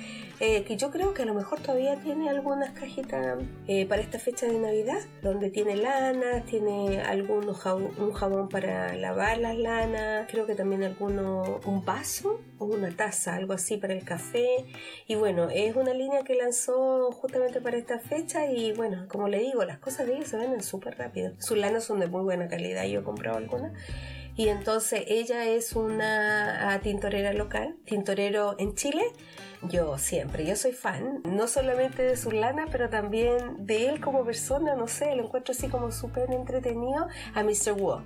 eh, 0.41 0.65
que 0.65 0.77
yo 0.77 0.91
creo 0.91 1.15
que 1.15 1.23
a 1.23 1.27
lo 1.27 1.35
mejor 1.35 1.61
todavía 1.61 1.97
tiene 1.97 2.29
algunas 2.29 2.71
cajitas 2.71 3.39
eh, 3.67 3.87
para 3.87 4.03
esta 4.03 4.19
fecha 4.19 4.47
de 4.47 4.59
Navidad, 4.59 5.01
donde 5.23 5.51
tiene 5.51 5.77
lana, 5.77 6.45
tiene 6.45 7.01
algunos 7.01 7.65
un 7.67 8.13
jabón 8.13 8.49
para 8.49 8.95
lavar 8.95 9.39
las 9.39 9.57
lanas, 9.57 10.27
creo 10.31 10.47
que 10.47 10.55
también 10.55 10.83
alguno 10.85 11.61
un 11.65 11.85
vaso 11.85 12.41
o 12.59 12.67
una 12.67 12.91
taza, 12.91 13.35
algo 13.35 13.53
así 13.53 13.77
para 13.77 13.95
el 13.95 14.05
café. 14.05 14.67
Y 15.07 15.15
bueno, 15.15 15.36
es 15.45 15.77
una 15.77 15.93
línea 15.93 16.23
que 16.25 16.35
lanzó 16.35 17.13
justamente 17.13 17.61
para 17.61 17.77
esta 17.77 17.99
fecha 17.99 18.47
y 18.47 18.73
bueno, 18.73 19.07
como 19.09 19.29
le 19.29 19.39
digo, 19.39 19.65
las 19.65 19.79
cosas 19.79 20.07
de 20.07 20.17
ella 20.17 20.27
se 20.27 20.37
venden 20.37 20.63
súper 20.63 20.97
rápido. 20.99 21.33
Sus 21.39 21.59
lanas 21.59 21.85
son 21.85 22.01
de 22.01 22.07
muy 22.07 22.23
buena 22.23 22.49
calidad, 22.49 22.85
yo 22.85 23.01
he 23.01 23.03
comprado 23.05 23.37
algunas. 23.37 23.73
Y 24.37 24.49
entonces 24.49 25.05
ella 25.07 25.47
es 25.47 25.73
una 25.73 26.73
ah, 26.73 26.81
tintorera 26.81 27.33
local, 27.33 27.77
tintorero 27.87 28.55
en 28.59 28.75
Chile, 28.75 29.03
yo 29.63 29.99
siempre, 29.99 30.45
yo 30.45 30.57
soy 30.57 30.73
fan, 30.73 31.23
no 31.25 31.49
solamente 31.49 32.03
de 32.03 32.17
su 32.17 32.31
lana, 32.31 32.67
pero 32.71 32.89
también 32.89 33.67
de 33.67 33.89
él 33.89 34.01
como 34.01 34.25
persona, 34.25 34.75
no 34.75 34.89
sé, 34.89 35.15
lo 35.17 35.25
encuentro 35.25 35.53
así 35.53 35.69
como 35.69 35.93
súper 35.93 36.31
entretenido 36.33 37.09
a 37.35 37.43
Mr. 37.43 37.73
Wu. 37.73 38.03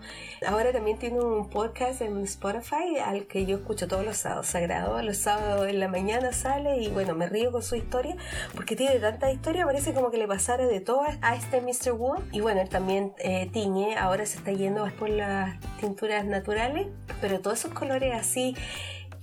Ahora 0.47 0.73
también 0.73 0.99
tiene 0.99 1.21
un 1.21 1.49
podcast 1.51 2.01
en 2.01 2.19
Spotify 2.25 2.99
al 3.05 3.27
que 3.27 3.47
yo 3.47 3.57
escucho 3.59 3.89
todos 3.89 4.05
los 4.05 4.17
sábados, 4.17 4.47
sagrado, 4.47 5.01
los 5.03 5.17
sábados 5.17 5.69
en 5.69 5.81
la 5.81 5.89
mañana 5.89 6.33
sale 6.33 6.79
y 6.79 6.89
bueno, 6.89 7.15
me 7.15 7.29
río 7.29 7.53
con 7.53 7.63
su 7.63 7.77
historia, 7.77 8.17
porque 8.55 8.77
tiene 8.77 8.99
tanta 8.99 9.31
historia, 9.31 9.65
parece 9.65 9.93
como 9.93 10.11
que 10.11 10.19
le 10.19 10.27
pasara 10.27 10.67
de 10.67 10.81
todo 10.81 11.03
a 11.21 11.35
este 11.35 11.61
Mr. 11.61 11.93
Wu. 11.93 12.17
Y 12.33 12.41
bueno, 12.41 12.61
él 12.61 12.69
también 12.69 13.13
eh, 13.19 13.49
tiñe, 13.53 13.97
ahora 13.97 14.27
se 14.27 14.39
está 14.39 14.53
yendo 14.53 14.87
por 14.99 15.09
las 15.09 15.59
tinturas 15.81 16.25
naturales, 16.25 16.87
pero 17.21 17.41
todos 17.41 17.61
esos 17.61 17.73
colores 17.73 18.15
así 18.15 18.57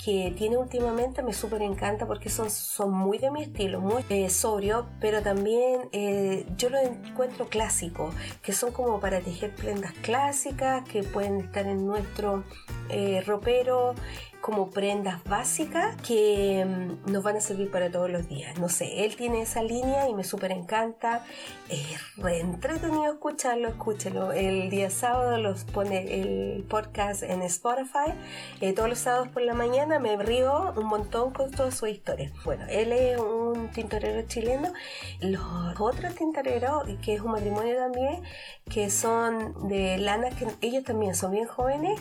que 0.03 0.33
tiene 0.37 0.57
últimamente 0.57 1.23
me 1.23 1.33
súper 1.33 1.61
encanta 1.61 2.05
porque 2.05 2.29
son, 2.29 2.49
son 2.49 2.91
muy 2.91 3.17
de 3.17 3.31
mi 3.31 3.41
estilo, 3.41 3.81
muy 3.81 4.03
eh, 4.09 4.29
sobrio, 4.29 4.85
pero 4.99 5.21
también 5.21 5.89
eh, 5.91 6.45
yo 6.57 6.69
lo 6.69 6.77
encuentro 6.77 7.47
clásico, 7.47 8.11
que 8.41 8.53
son 8.53 8.71
como 8.71 8.99
para 8.99 9.21
tejer 9.21 9.55
prendas 9.55 9.93
clásicas, 10.01 10.83
que 10.87 11.03
pueden 11.03 11.39
estar 11.41 11.65
en 11.65 11.85
nuestro 11.85 12.43
eh, 12.89 13.23
ropero 13.25 13.95
como 14.41 14.69
prendas 14.69 15.23
básicas 15.23 15.95
que 16.01 16.65
mm, 16.65 17.11
nos 17.11 17.23
van 17.23 17.37
a 17.37 17.41
servir 17.41 17.71
para 17.71 17.91
todos 17.91 18.09
los 18.09 18.27
días. 18.27 18.57
No 18.59 18.69
sé, 18.69 19.05
él 19.05 19.15
tiene 19.15 19.41
esa 19.41 19.63
línea 19.63 20.07
y 20.09 20.13
me 20.13 20.23
súper 20.23 20.51
encanta. 20.51 21.25
Es 21.69 22.15
re 22.17 22.39
entretenido 22.39 23.13
escucharlo, 23.13 23.67
escúchelo. 23.67 24.31
El 24.31 24.69
día 24.69 24.89
sábado 24.89 25.37
los 25.37 25.63
pone 25.65 26.21
el 26.21 26.63
podcast 26.63 27.23
en 27.23 27.41
Spotify. 27.41 28.13
Eh, 28.61 28.73
todos 28.73 28.89
los 28.89 28.99
sábados 28.99 29.27
por 29.29 29.41
la 29.41 29.53
mañana 29.53 29.99
me 29.99 30.15
río 30.17 30.73
un 30.75 30.85
montón 30.85 31.31
con 31.33 31.51
toda 31.51 31.71
su 31.71 31.87
historia. 31.87 32.31
Bueno, 32.45 32.65
él 32.69 32.91
es 32.91 33.19
un 33.19 33.69
tintorero 33.71 34.21
chileno. 34.27 34.71
Los 35.19 35.41
otros 35.79 36.15
tintoreros, 36.15 36.85
que 37.01 37.15
es 37.15 37.21
un 37.21 37.31
matrimonio 37.31 37.75
también, 37.75 38.21
que 38.69 38.89
son 38.89 39.67
de 39.67 39.97
lana, 39.97 40.29
que 40.29 40.47
ellos 40.61 40.83
también 40.83 41.15
son 41.15 41.31
bien 41.31 41.47
jóvenes 41.47 41.99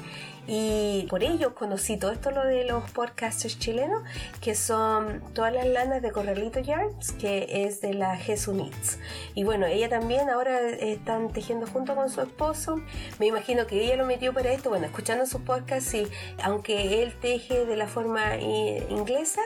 y 0.49 1.07
por 1.11 1.25
ello 1.25 1.55
conocí 1.55 1.97
todo 1.97 2.13
esto 2.13 2.26
lo 2.31 2.45
de 2.45 2.65
los 2.65 2.91
podcasters 2.91 3.59
chilenos, 3.59 4.03
que 4.41 4.55
son 4.55 5.23
todas 5.35 5.53
las 5.53 5.67
lanas 5.67 6.03
de 6.03 6.13
Corralito 6.13 6.61
Yarns, 6.61 7.13
que 7.13 7.65
es 7.65 7.81
de 7.81 7.95
la 7.95 8.17
Jesunits. 8.17 8.99
Y 9.35 9.45
bueno, 9.45 9.67
ella 9.67 9.89
también 9.89 10.29
ahora 10.31 10.61
están 10.61 11.33
tejiendo 11.33 11.67
junto 11.67 11.95
con 11.95 12.11
su 12.11 12.21
esposo. 12.21 12.81
Me 13.19 13.27
imagino 13.27 13.67
que 13.67 13.85
ella 13.85 13.97
lo 13.97 14.07
metió 14.07 14.33
para 14.33 14.53
esto. 14.53 14.71
Bueno, 14.71 14.87
escuchando 14.87 15.27
sus 15.27 15.41
podcasts, 15.43 15.95
y 15.95 16.07
aunque 16.43 17.03
él 17.03 17.15
teje 17.21 17.67
de 17.67 17.77
la 17.77 17.87
forma 17.87 18.37
inglesa, 18.37 19.41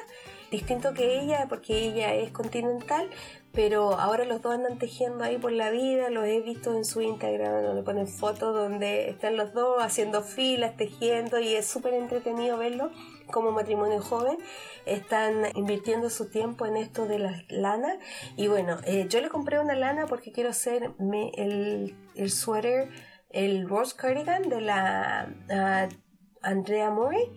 distinto 0.51 0.95
que 0.95 1.21
ella, 1.21 1.47
porque 1.49 1.79
ella 1.79 2.15
es 2.15 2.31
continental, 2.33 3.09
pero 3.53 3.99
ahora 3.99 4.25
los 4.25 4.43
dos 4.43 4.55
andan 4.55 4.79
tejiendo 4.79 5.25
ahí 5.25 5.37
por 5.37 5.53
la 5.53 5.71
vida, 5.71 6.09
los 6.11 6.25
he 6.25 6.41
visto 6.41 6.75
en 6.77 6.85
su 6.85 7.01
Instagram 7.01 7.65
donde 7.65 7.83
ponen 7.83 8.07
fotos 8.07 8.55
donde 8.55 9.11
están 9.11 9.37
los 9.37 9.53
dos 9.53 9.83
haciendo 9.83 10.23
filas, 10.23 10.77
tejiendo 10.77 11.41
y 11.41 11.55
es 11.55 11.67
súper 11.67 11.95
entretenido 11.95 12.59
verlo 12.59 12.91
como 13.27 13.53
matrimonio 13.53 14.01
joven, 14.01 14.39
están 14.87 15.47
invirtiendo 15.55 16.11
su 16.11 16.29
tiempo 16.31 16.67
en 16.67 16.77
esto 16.77 17.07
de 17.07 17.19
las 17.19 17.45
lana. 17.49 17.99
Y 18.37 18.49
bueno, 18.49 18.79
eh, 18.85 19.07
yo 19.09 19.21
le 19.21 19.29
compré 19.29 19.59
una 19.59 19.75
lana 19.75 20.07
porque 20.07 20.33
quiero 20.33 20.51
hacer 20.51 20.91
el, 21.37 21.97
el 22.15 22.31
suéter, 22.31 22.91
el 23.31 23.69
rose 23.69 23.97
cardigan 23.97 24.49
de 24.49 24.61
la 24.61 25.29
uh, 25.49 26.10
Andrea 26.43 26.91
Murray 26.91 27.31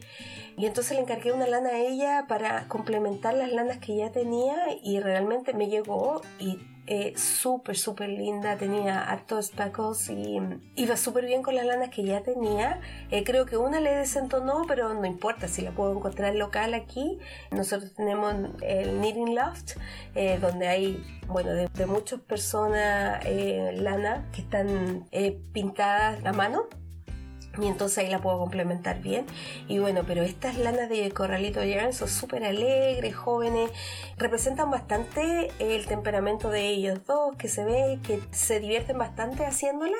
y 0.57 0.65
entonces 0.65 0.95
le 0.95 1.01
encargué 1.01 1.31
una 1.31 1.47
lana 1.47 1.69
a 1.69 1.77
ella 1.77 2.25
para 2.27 2.67
complementar 2.67 3.33
las 3.33 3.51
lanas 3.51 3.79
que 3.79 3.95
ya 3.95 4.11
tenía 4.11 4.55
y 4.83 4.99
realmente 4.99 5.53
me 5.53 5.67
llegó 5.67 6.21
y 6.39 6.59
eh, 6.85 7.13
súper, 7.15 7.77
súper 7.77 8.09
linda, 8.09 8.57
tenía 8.57 9.09
hartos 9.09 9.45
speckles 9.45 10.09
y 10.09 10.37
iba 10.75 10.97
súper 10.97 11.25
bien 11.25 11.41
con 11.41 11.55
las 11.55 11.65
lanas 11.65 11.89
que 11.89 12.03
ya 12.03 12.21
tenía. 12.23 12.81
Eh, 13.09 13.23
creo 13.23 13.45
que 13.45 13.55
una 13.55 13.79
le 13.79 13.95
desentonó, 13.95 14.63
pero 14.67 14.93
no 14.93 15.05
importa 15.05 15.47
si 15.47 15.61
la 15.61 15.71
puedo 15.71 15.95
encontrar 15.95 16.35
local 16.35 16.73
aquí. 16.73 17.19
Nosotros 17.51 17.93
tenemos 17.93 18.35
el 18.61 18.97
Knitting 18.97 19.33
Loft, 19.33 19.77
eh, 20.13 20.37
donde 20.41 20.67
hay, 20.67 21.21
bueno, 21.27 21.51
de, 21.51 21.69
de 21.69 21.85
muchas 21.85 22.19
personas 22.19 23.23
lana 23.75 24.29
que 24.33 24.41
están 24.41 25.07
pintadas 25.53 26.23
a 26.25 26.33
mano 26.33 26.67
y 27.61 27.67
entonces 27.67 27.99
ahí 27.99 28.09
la 28.09 28.19
puedo 28.19 28.39
complementar 28.39 29.01
bien 29.01 29.25
y 29.67 29.79
bueno 29.79 30.03
pero 30.07 30.23
estas 30.23 30.57
lanas 30.57 30.89
de 30.89 31.11
corralito 31.11 31.63
yarn 31.63 31.93
son 31.93 32.07
súper 32.07 32.43
alegres 32.43 33.15
jóvenes 33.15 33.71
representan 34.17 34.71
bastante 34.71 35.51
el 35.59 35.85
temperamento 35.85 36.49
de 36.49 36.67
ellos 36.69 37.05
dos 37.05 37.35
que 37.35 37.47
se 37.47 37.63
ve 37.63 37.99
que 38.03 38.19
se 38.31 38.59
divierten 38.59 38.97
bastante 38.97 39.45
haciéndola 39.45 39.97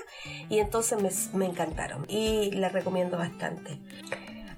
y 0.50 0.60
entonces 0.60 1.32
me, 1.34 1.46
encantaron 1.46 2.06
y 2.08 2.52
la 2.52 2.70
recomiendo 2.70 3.18
bastante 3.18 3.80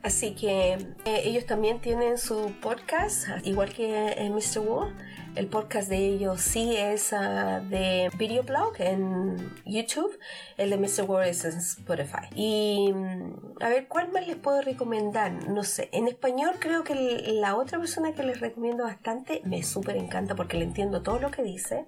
Así 0.06 0.36
que 0.36 0.74
eh, 1.06 1.22
ellos 1.24 1.48
también 1.48 1.80
tienen 1.80 2.20
su 2.20 2.54
podcast, 2.62 3.28
igual 3.44 3.74
que 3.74 4.12
en 4.12 4.36
Mr. 4.36 4.60
Wall. 4.60 4.94
El 5.36 5.48
podcast 5.48 5.90
de 5.90 5.98
ellos 5.98 6.40
sí 6.40 6.78
es 6.78 7.12
uh, 7.12 7.62
de 7.70 8.10
videoblog 8.18 8.74
en 8.80 9.52
YouTube. 9.66 10.18
El 10.56 10.70
de 10.70 10.78
Mr. 10.78 11.04
Wall 11.06 11.28
es 11.28 11.44
en 11.44 11.58
Spotify. 11.58 12.30
Y 12.34 12.94
mm, 12.94 13.58
a 13.60 13.68
ver, 13.68 13.90
¿cuál 13.90 14.14
más 14.14 14.26
les 14.26 14.38
puedo 14.38 14.62
recomendar? 14.62 15.34
No 15.50 15.66
sé. 15.66 15.90
En 15.92 16.08
español 16.08 16.56
creo 16.60 16.86
que 16.86 16.96
la 17.34 17.58
otra 17.58 17.80
persona 17.80 18.14
que 18.14 18.24
les 18.24 18.40
recomiendo 18.40 18.86
bastante 18.86 19.42
me 19.44 19.62
súper 19.64 19.98
encanta 19.98 20.36
porque 20.36 20.56
le 20.56 20.64
entiendo 20.64 21.02
todo 21.02 21.20
lo 21.20 21.32
que 21.32 21.44
dice. 21.44 21.86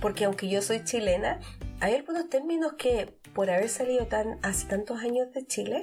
Porque 0.00 0.26
aunque 0.26 0.48
yo 0.48 0.62
soy 0.62 0.84
chilena, 0.84 1.40
hay 1.80 1.96
algunos 1.96 2.30
términos 2.30 2.74
que 2.74 3.12
por 3.34 3.50
haber 3.50 3.68
salido 3.68 4.06
tan, 4.06 4.38
hace 4.42 4.66
tantos 4.68 5.00
años 5.00 5.32
de 5.32 5.44
Chile, 5.44 5.82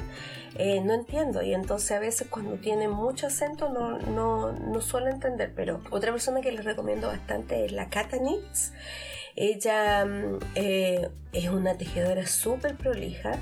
eh, 0.56 0.80
no 0.82 0.94
entiendo. 0.94 1.42
Y 1.42 1.54
entonces 1.54 1.92
a 1.92 2.00
veces 2.00 2.28
cuando 2.30 2.56
tiene 2.56 2.88
mucho 2.88 3.28
acento 3.28 3.70
no, 3.70 4.00
no, 4.00 4.54
no 4.54 4.82
suelo 4.82 5.10
entender. 5.10 5.52
Pero 5.54 5.82
otra 5.92 6.12
persona 6.12 6.40
que 6.42 6.52
les 6.52 6.64
recomiendo 6.64 7.01
bastante 7.08 7.66
es 7.66 7.72
la 7.72 7.90
Kata 7.90 8.18
Ella 9.36 10.06
mm, 10.06 10.40
eh, 10.56 11.10
es 11.34 11.50
una 11.50 11.78
tejedora 11.78 12.28
súper 12.28 12.76
prolija. 12.76 13.38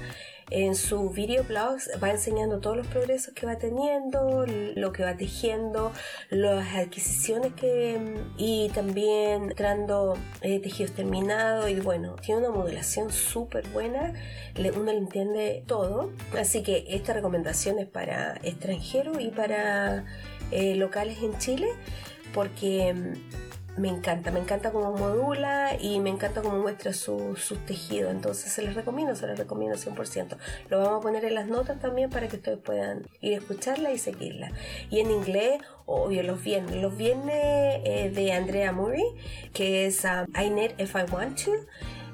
En 0.51 0.73
su 0.73 1.11
videoblogs 1.11 1.91
va 2.01 2.09
enseñando 2.09 2.59
todos 2.59 2.75
los 2.75 2.87
progresos 2.87 3.35
que 3.35 3.45
va 3.45 3.59
teniendo, 3.59 4.47
lo 4.47 4.91
que 4.91 5.03
va 5.03 5.15
tejiendo, 5.15 5.91
las 6.31 6.75
adquisiciones 6.75 7.53
que 7.53 8.15
y 8.35 8.69
también 8.69 9.43
entrando 9.51 10.17
eh, 10.41 10.59
tejidos 10.59 10.93
terminados. 10.93 11.69
Y 11.69 11.79
bueno, 11.79 12.15
tiene 12.15 12.41
una 12.41 12.49
modelación 12.49 13.11
súper 13.11 13.67
buena, 13.67 14.13
uno 14.75 14.91
le 14.91 14.97
entiende 14.97 15.63
todo, 15.67 16.11
así 16.35 16.63
que 16.63 16.83
esta 16.87 17.13
recomendación 17.13 17.77
es 17.77 17.87
para 17.87 18.39
extranjeros 18.41 19.21
y 19.21 19.29
para 19.29 20.05
eh, 20.51 20.73
locales 20.75 21.21
en 21.21 21.37
Chile 21.37 21.67
porque 22.33 22.95
me 23.79 23.87
encanta, 23.87 24.29
me 24.29 24.39
encanta 24.39 24.71
cómo 24.71 24.91
modula 24.91 25.77
y 25.79 25.99
me 25.99 26.09
encanta 26.09 26.41
cómo 26.41 26.59
muestra 26.59 26.91
sus 26.93 27.41
su 27.41 27.55
tejidos. 27.55 28.11
Entonces 28.11 28.51
se 28.51 28.61
les 28.61 28.75
recomiendo, 28.75 29.15
se 29.15 29.25
les 29.25 29.37
recomiendo 29.37 29.77
100%. 29.77 30.37
Lo 30.69 30.79
vamos 30.79 30.99
a 30.99 31.01
poner 31.01 31.23
en 31.23 31.35
las 31.35 31.47
notas 31.47 31.79
también 31.79 32.09
para 32.09 32.27
que 32.27 32.35
ustedes 32.35 32.59
puedan 32.59 33.07
ir 33.21 33.35
a 33.35 33.37
escucharla 33.37 33.91
y 33.91 33.97
seguirla. 33.97 34.51
Y 34.89 34.99
en 34.99 35.11
inglés, 35.11 35.61
obvio, 35.85 36.23
los 36.23 36.43
viernes. 36.43 36.75
Los 36.75 36.97
viernes 36.97 37.81
eh, 37.85 38.11
de 38.13 38.33
Andrea 38.33 38.73
Murray, 38.73 39.05
que 39.53 39.85
es 39.85 40.03
um, 40.03 40.25
I 40.35 40.49
Knit 40.49 40.79
If 40.79 40.95
I 40.95 41.11
Want 41.11 41.41
To, 41.45 41.51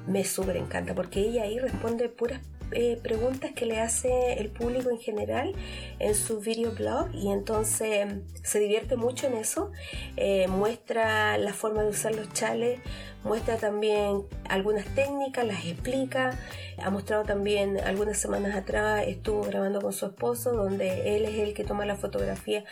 me 0.06 0.24
súper 0.24 0.56
encanta 0.56 0.94
porque 0.94 1.20
ella 1.20 1.42
ahí 1.42 1.58
responde 1.58 2.08
puras 2.08 2.40
eh, 2.72 2.98
preguntas 3.02 3.52
que 3.52 3.66
le 3.66 3.80
hace 3.80 4.34
el 4.34 4.48
público 4.48 4.90
en 4.90 4.98
general 4.98 5.54
en 5.98 6.14
su 6.14 6.40
videoblog 6.40 7.14
y 7.14 7.30
entonces 7.30 8.06
se 8.42 8.58
divierte 8.58 8.96
mucho 8.96 9.26
en 9.26 9.34
eso. 9.34 9.70
Eh, 10.16 10.48
muestra 10.48 11.38
la 11.38 11.52
forma 11.52 11.82
de 11.82 11.90
usar 11.90 12.14
los 12.14 12.32
chales, 12.32 12.80
muestra 13.24 13.56
también 13.56 14.22
algunas 14.48 14.84
técnicas, 14.94 15.46
las 15.46 15.64
explica. 15.64 16.38
Ha 16.78 16.90
mostrado 16.90 17.24
también 17.24 17.78
algunas 17.80 18.18
semanas 18.18 18.54
atrás, 18.56 19.04
estuvo 19.06 19.42
grabando 19.42 19.80
con 19.80 19.92
su 19.92 20.06
esposo, 20.06 20.52
donde 20.52 21.16
él 21.16 21.24
es 21.24 21.38
el 21.38 21.54
que 21.54 21.64
toma 21.64 21.86
la 21.86 21.96
fotografía 21.96 22.64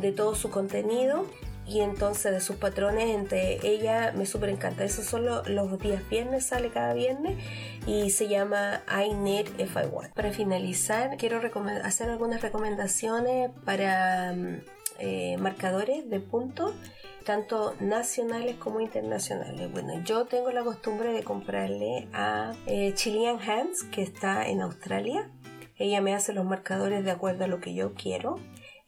de 0.00 0.12
todo 0.12 0.34
su 0.34 0.50
contenido 0.50 1.26
y 1.66 1.80
entonces 1.80 2.32
de 2.32 2.40
sus 2.40 2.56
patrones 2.56 3.08
entre 3.10 3.66
ella 3.66 4.12
me 4.16 4.26
súper 4.26 4.50
encanta. 4.50 4.84
Esos 4.84 5.06
son 5.06 5.24
los, 5.24 5.78
días 5.80 6.08
viernes, 6.08 6.46
sale 6.46 6.70
cada 6.70 6.94
viernes 6.94 7.38
y 7.86 8.10
se 8.10 8.28
llama 8.28 8.82
I 8.88 9.14
Need 9.14 9.58
If 9.58 9.76
I 9.76 9.86
Want. 9.90 10.12
Para 10.12 10.32
finalizar, 10.32 11.16
quiero 11.16 11.40
hacer 11.84 12.10
algunas 12.10 12.42
recomendaciones 12.42 13.50
para 13.64 14.32
mm, 14.32 14.60
eh, 14.98 15.36
marcadores 15.38 16.08
de 16.08 16.20
punto 16.20 16.74
tanto 17.22 17.74
nacionales 17.80 18.56
como 18.56 18.80
internacionales. 18.80 19.70
Bueno, 19.70 20.02
yo 20.04 20.26
tengo 20.26 20.50
la 20.50 20.62
costumbre 20.62 21.12
de 21.12 21.22
comprarle 21.22 22.08
a 22.12 22.54
eh, 22.66 22.92
Chilean 22.94 23.38
Hands, 23.40 23.84
que 23.84 24.02
está 24.02 24.48
en 24.48 24.60
Australia. 24.60 25.30
Ella 25.76 26.00
me 26.00 26.14
hace 26.14 26.32
los 26.32 26.44
marcadores 26.44 27.04
de 27.04 27.10
acuerdo 27.10 27.44
a 27.44 27.46
lo 27.46 27.60
que 27.60 27.74
yo 27.74 27.94
quiero. 27.94 28.38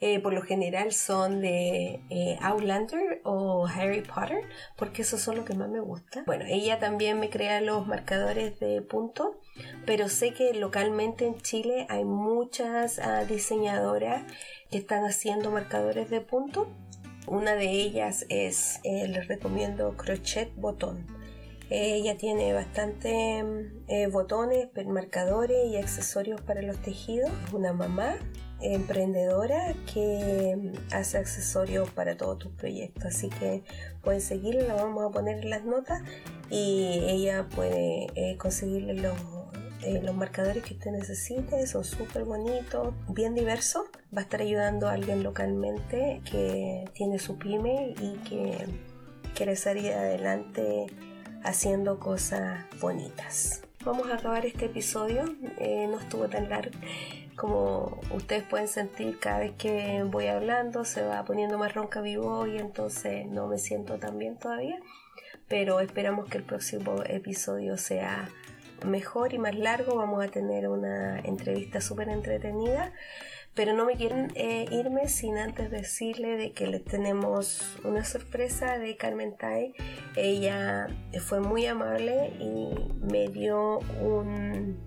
Eh, 0.06 0.20
por 0.20 0.34
lo 0.34 0.42
general 0.42 0.92
son 0.92 1.40
de 1.40 1.98
eh, 2.10 2.36
Outlander 2.42 3.22
o 3.24 3.66
Harry 3.66 4.02
Potter, 4.02 4.42
porque 4.76 5.00
esos 5.00 5.22
son 5.22 5.36
los 5.36 5.46
que 5.46 5.54
más 5.54 5.70
me 5.70 5.80
gustan. 5.80 6.26
Bueno, 6.26 6.44
ella 6.46 6.78
también 6.78 7.18
me 7.18 7.30
crea 7.30 7.62
los 7.62 7.86
marcadores 7.86 8.60
de 8.60 8.82
punto, 8.82 9.40
pero 9.86 10.10
sé 10.10 10.34
que 10.34 10.52
localmente 10.52 11.24
en 11.26 11.40
Chile 11.40 11.86
hay 11.88 12.04
muchas 12.04 12.98
ah, 12.98 13.24
diseñadoras 13.24 14.30
que 14.70 14.76
están 14.76 15.04
haciendo 15.06 15.50
marcadores 15.50 16.10
de 16.10 16.20
punto. 16.20 16.68
Una 17.26 17.54
de 17.54 17.70
ellas 17.70 18.26
es, 18.28 18.80
eh, 18.84 19.08
les 19.08 19.26
recomiendo 19.26 19.96
Crochet 19.96 20.54
Botón. 20.54 21.06
Ella 21.70 22.18
tiene 22.18 22.52
bastante 22.52 23.42
botones, 24.12 24.68
marcadores 24.86 25.66
y 25.66 25.78
accesorios 25.78 26.42
para 26.42 26.60
los 26.60 26.76
tejidos. 26.82 27.30
Es 27.46 27.54
una 27.54 27.72
mamá 27.72 28.18
emprendedora 28.72 29.74
que 29.92 30.72
hace 30.92 31.18
accesorios 31.18 31.90
para 31.90 32.16
todos 32.16 32.38
tus 32.38 32.52
proyectos. 32.52 33.04
Así 33.04 33.28
que 33.28 33.62
pueden 34.02 34.20
seguirla, 34.20 34.62
la 34.64 34.74
vamos 34.74 35.04
a 35.04 35.10
poner 35.10 35.38
en 35.38 35.50
las 35.50 35.64
notas 35.64 36.02
y 36.50 37.00
ella 37.06 37.46
puede 37.54 38.06
eh, 38.14 38.36
conseguirle 38.38 38.94
los, 38.94 39.16
eh, 39.82 40.00
los 40.02 40.14
marcadores 40.14 40.62
que 40.62 40.74
usted 40.74 40.92
necesite. 40.92 41.66
Son 41.66 41.84
súper 41.84 42.24
bonitos, 42.24 42.94
bien 43.08 43.34
diversos. 43.34 43.82
Va 44.16 44.20
a 44.20 44.24
estar 44.24 44.40
ayudando 44.40 44.88
a 44.88 44.92
alguien 44.92 45.22
localmente 45.22 46.22
que 46.30 46.84
tiene 46.94 47.18
su 47.18 47.36
pyme 47.38 47.94
y 48.00 48.16
que 48.28 48.66
quiere 49.34 49.56
salir 49.56 49.92
adelante 49.92 50.86
haciendo 51.42 51.98
cosas 52.00 52.64
bonitas. 52.80 53.62
Vamos 53.84 54.08
a 54.10 54.14
acabar 54.14 54.46
este 54.46 54.64
episodio, 54.64 55.24
eh, 55.58 55.86
no 55.90 56.00
estuvo 56.00 56.26
tan 56.26 56.48
largo 56.48 56.78
como 57.36 58.00
ustedes 58.10 58.42
pueden 58.44 58.68
sentir 58.68 59.18
cada 59.18 59.40
vez 59.40 59.52
que 59.56 60.02
voy 60.04 60.26
hablando 60.26 60.84
se 60.84 61.02
va 61.02 61.24
poniendo 61.24 61.58
más 61.58 61.74
ronca 61.74 62.00
vivo 62.00 62.46
y 62.46 62.58
entonces 62.58 63.26
no 63.26 63.46
me 63.46 63.58
siento 63.58 63.98
tan 63.98 64.18
bien 64.18 64.38
todavía. 64.38 64.78
Pero 65.48 65.80
esperamos 65.80 66.28
que 66.28 66.38
el 66.38 66.44
próximo 66.44 67.02
episodio 67.06 67.76
sea 67.76 68.28
mejor 68.84 69.34
y 69.34 69.38
más 69.38 69.54
largo. 69.54 69.96
Vamos 69.96 70.24
a 70.24 70.28
tener 70.28 70.68
una 70.68 71.20
entrevista 71.20 71.80
súper 71.80 72.08
entretenida. 72.08 72.92
Pero 73.54 73.72
no 73.72 73.84
me 73.84 73.94
quieren 73.94 74.32
eh, 74.34 74.66
irme 74.72 75.08
sin 75.08 75.38
antes 75.38 75.70
decirle 75.70 76.36
de 76.36 76.52
que 76.52 76.66
les 76.66 76.84
tenemos 76.84 77.76
una 77.84 78.04
sorpresa 78.04 78.78
de 78.78 78.96
Carmen 78.96 79.36
Tai 79.36 79.72
ella 80.16 80.88
fue 81.20 81.40
muy 81.40 81.66
amable 81.66 82.32
y 82.40 82.74
me 83.00 83.28
dio 83.28 83.78
un 84.00 84.78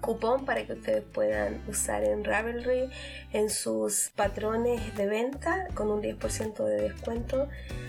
cupón 0.00 0.44
para 0.44 0.64
que 0.64 0.74
ustedes 0.74 1.02
puedan 1.02 1.62
usar 1.68 2.04
en 2.04 2.24
Ravelry 2.24 2.90
en 3.32 3.50
sus 3.50 4.10
patrones 4.14 4.96
de 4.96 5.06
venta 5.06 5.68
con 5.74 5.90
un 5.90 6.02
10% 6.02 6.64
de 6.64 6.82
descuento. 6.82 7.48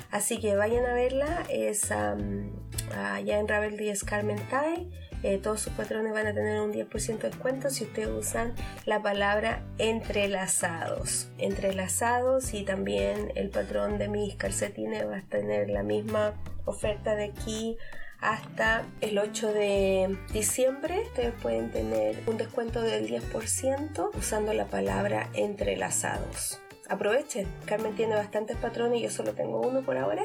Así 0.10 0.40
que 0.40 0.56
vayan 0.56 0.86
a 0.86 0.94
verla, 0.94 1.44
es 1.50 1.92
allá 1.92 3.40
en 3.40 3.48
Ravelry 3.48 3.90
es 3.90 4.04
Carmen 4.04 4.40
Tai. 4.50 4.90
Eh, 5.24 5.38
todos 5.38 5.62
sus 5.62 5.74
patrones 5.74 6.14
van 6.14 6.26
a 6.26 6.34
tener 6.34 6.60
un 6.62 6.74
10% 6.74 7.20
de 7.20 7.30
descuento 7.30 7.70
si 7.70 7.84
ustedes 7.84 8.10
usan 8.10 8.56
la 8.86 9.04
palabra 9.04 9.64
entrelazados. 9.78 11.30
Entrelazados 11.38 12.56
y 12.56 12.64
también 12.64 13.32
el 13.36 13.50
patrón 13.50 14.00
de 14.00 14.08
mis 14.08 14.36
calcetines 14.36 15.08
va 15.08 15.18
a 15.18 15.22
tener 15.22 15.70
la 15.70 15.84
misma 15.84 16.34
oferta 16.66 17.16
de 17.16 17.26
aquí 17.26 17.78
hasta 18.22 18.86
el 19.02 19.18
8 19.18 19.52
de 19.52 20.18
diciembre. 20.32 21.02
Ustedes 21.08 21.34
pueden 21.42 21.72
tener 21.72 22.22
un 22.28 22.38
descuento 22.38 22.82
del 22.82 23.08
10% 23.08 24.12
usando 24.16 24.54
la 24.54 24.66
palabra 24.68 25.30
entrelazados. 25.34 26.60
aprovechen. 26.88 27.48
Carmen 27.66 27.96
tiene 27.96 28.16
bastantes 28.16 28.58
patrones, 28.58 29.02
yo 29.02 29.10
solo 29.10 29.34
tengo 29.34 29.62
uno 29.62 29.82
por 29.82 29.98
ahora, 29.98 30.24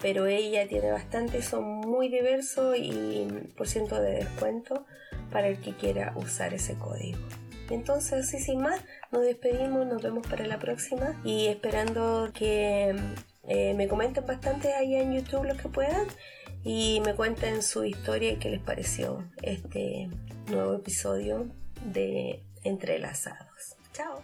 pero 0.00 0.26
ella 0.26 0.66
tiene 0.66 0.90
bastantes, 0.90 1.44
son 1.44 1.62
muy 1.64 2.08
diversos 2.08 2.76
y 2.76 3.28
por 3.56 3.68
ciento 3.68 4.00
de 4.00 4.14
descuento 4.14 4.84
para 5.30 5.46
el 5.46 5.60
que 5.60 5.74
quiera 5.74 6.12
usar 6.16 6.54
ese 6.54 6.74
código. 6.74 7.18
Entonces, 7.70 8.28
sí, 8.28 8.38
sin 8.38 8.60
más, 8.62 8.80
nos 9.12 9.22
despedimos, 9.22 9.86
nos 9.86 10.02
vemos 10.02 10.26
para 10.26 10.46
la 10.46 10.58
próxima 10.58 11.20
y 11.22 11.46
esperando 11.46 12.30
que 12.34 12.96
eh, 13.46 13.74
me 13.74 13.88
comenten 13.88 14.26
bastante 14.26 14.72
ahí 14.74 14.94
en 14.94 15.12
YouTube 15.14 15.44
lo 15.44 15.56
que 15.56 15.68
puedan 15.68 16.06
y 16.64 17.00
me 17.04 17.14
cuenten 17.14 17.62
su 17.62 17.84
historia 17.84 18.32
y 18.32 18.36
qué 18.36 18.50
les 18.50 18.60
pareció 18.60 19.24
este 19.42 20.08
nuevo 20.48 20.74
episodio 20.74 21.46
de 21.92 22.42
Entrelazados. 22.64 23.76
Chao. 23.92 24.22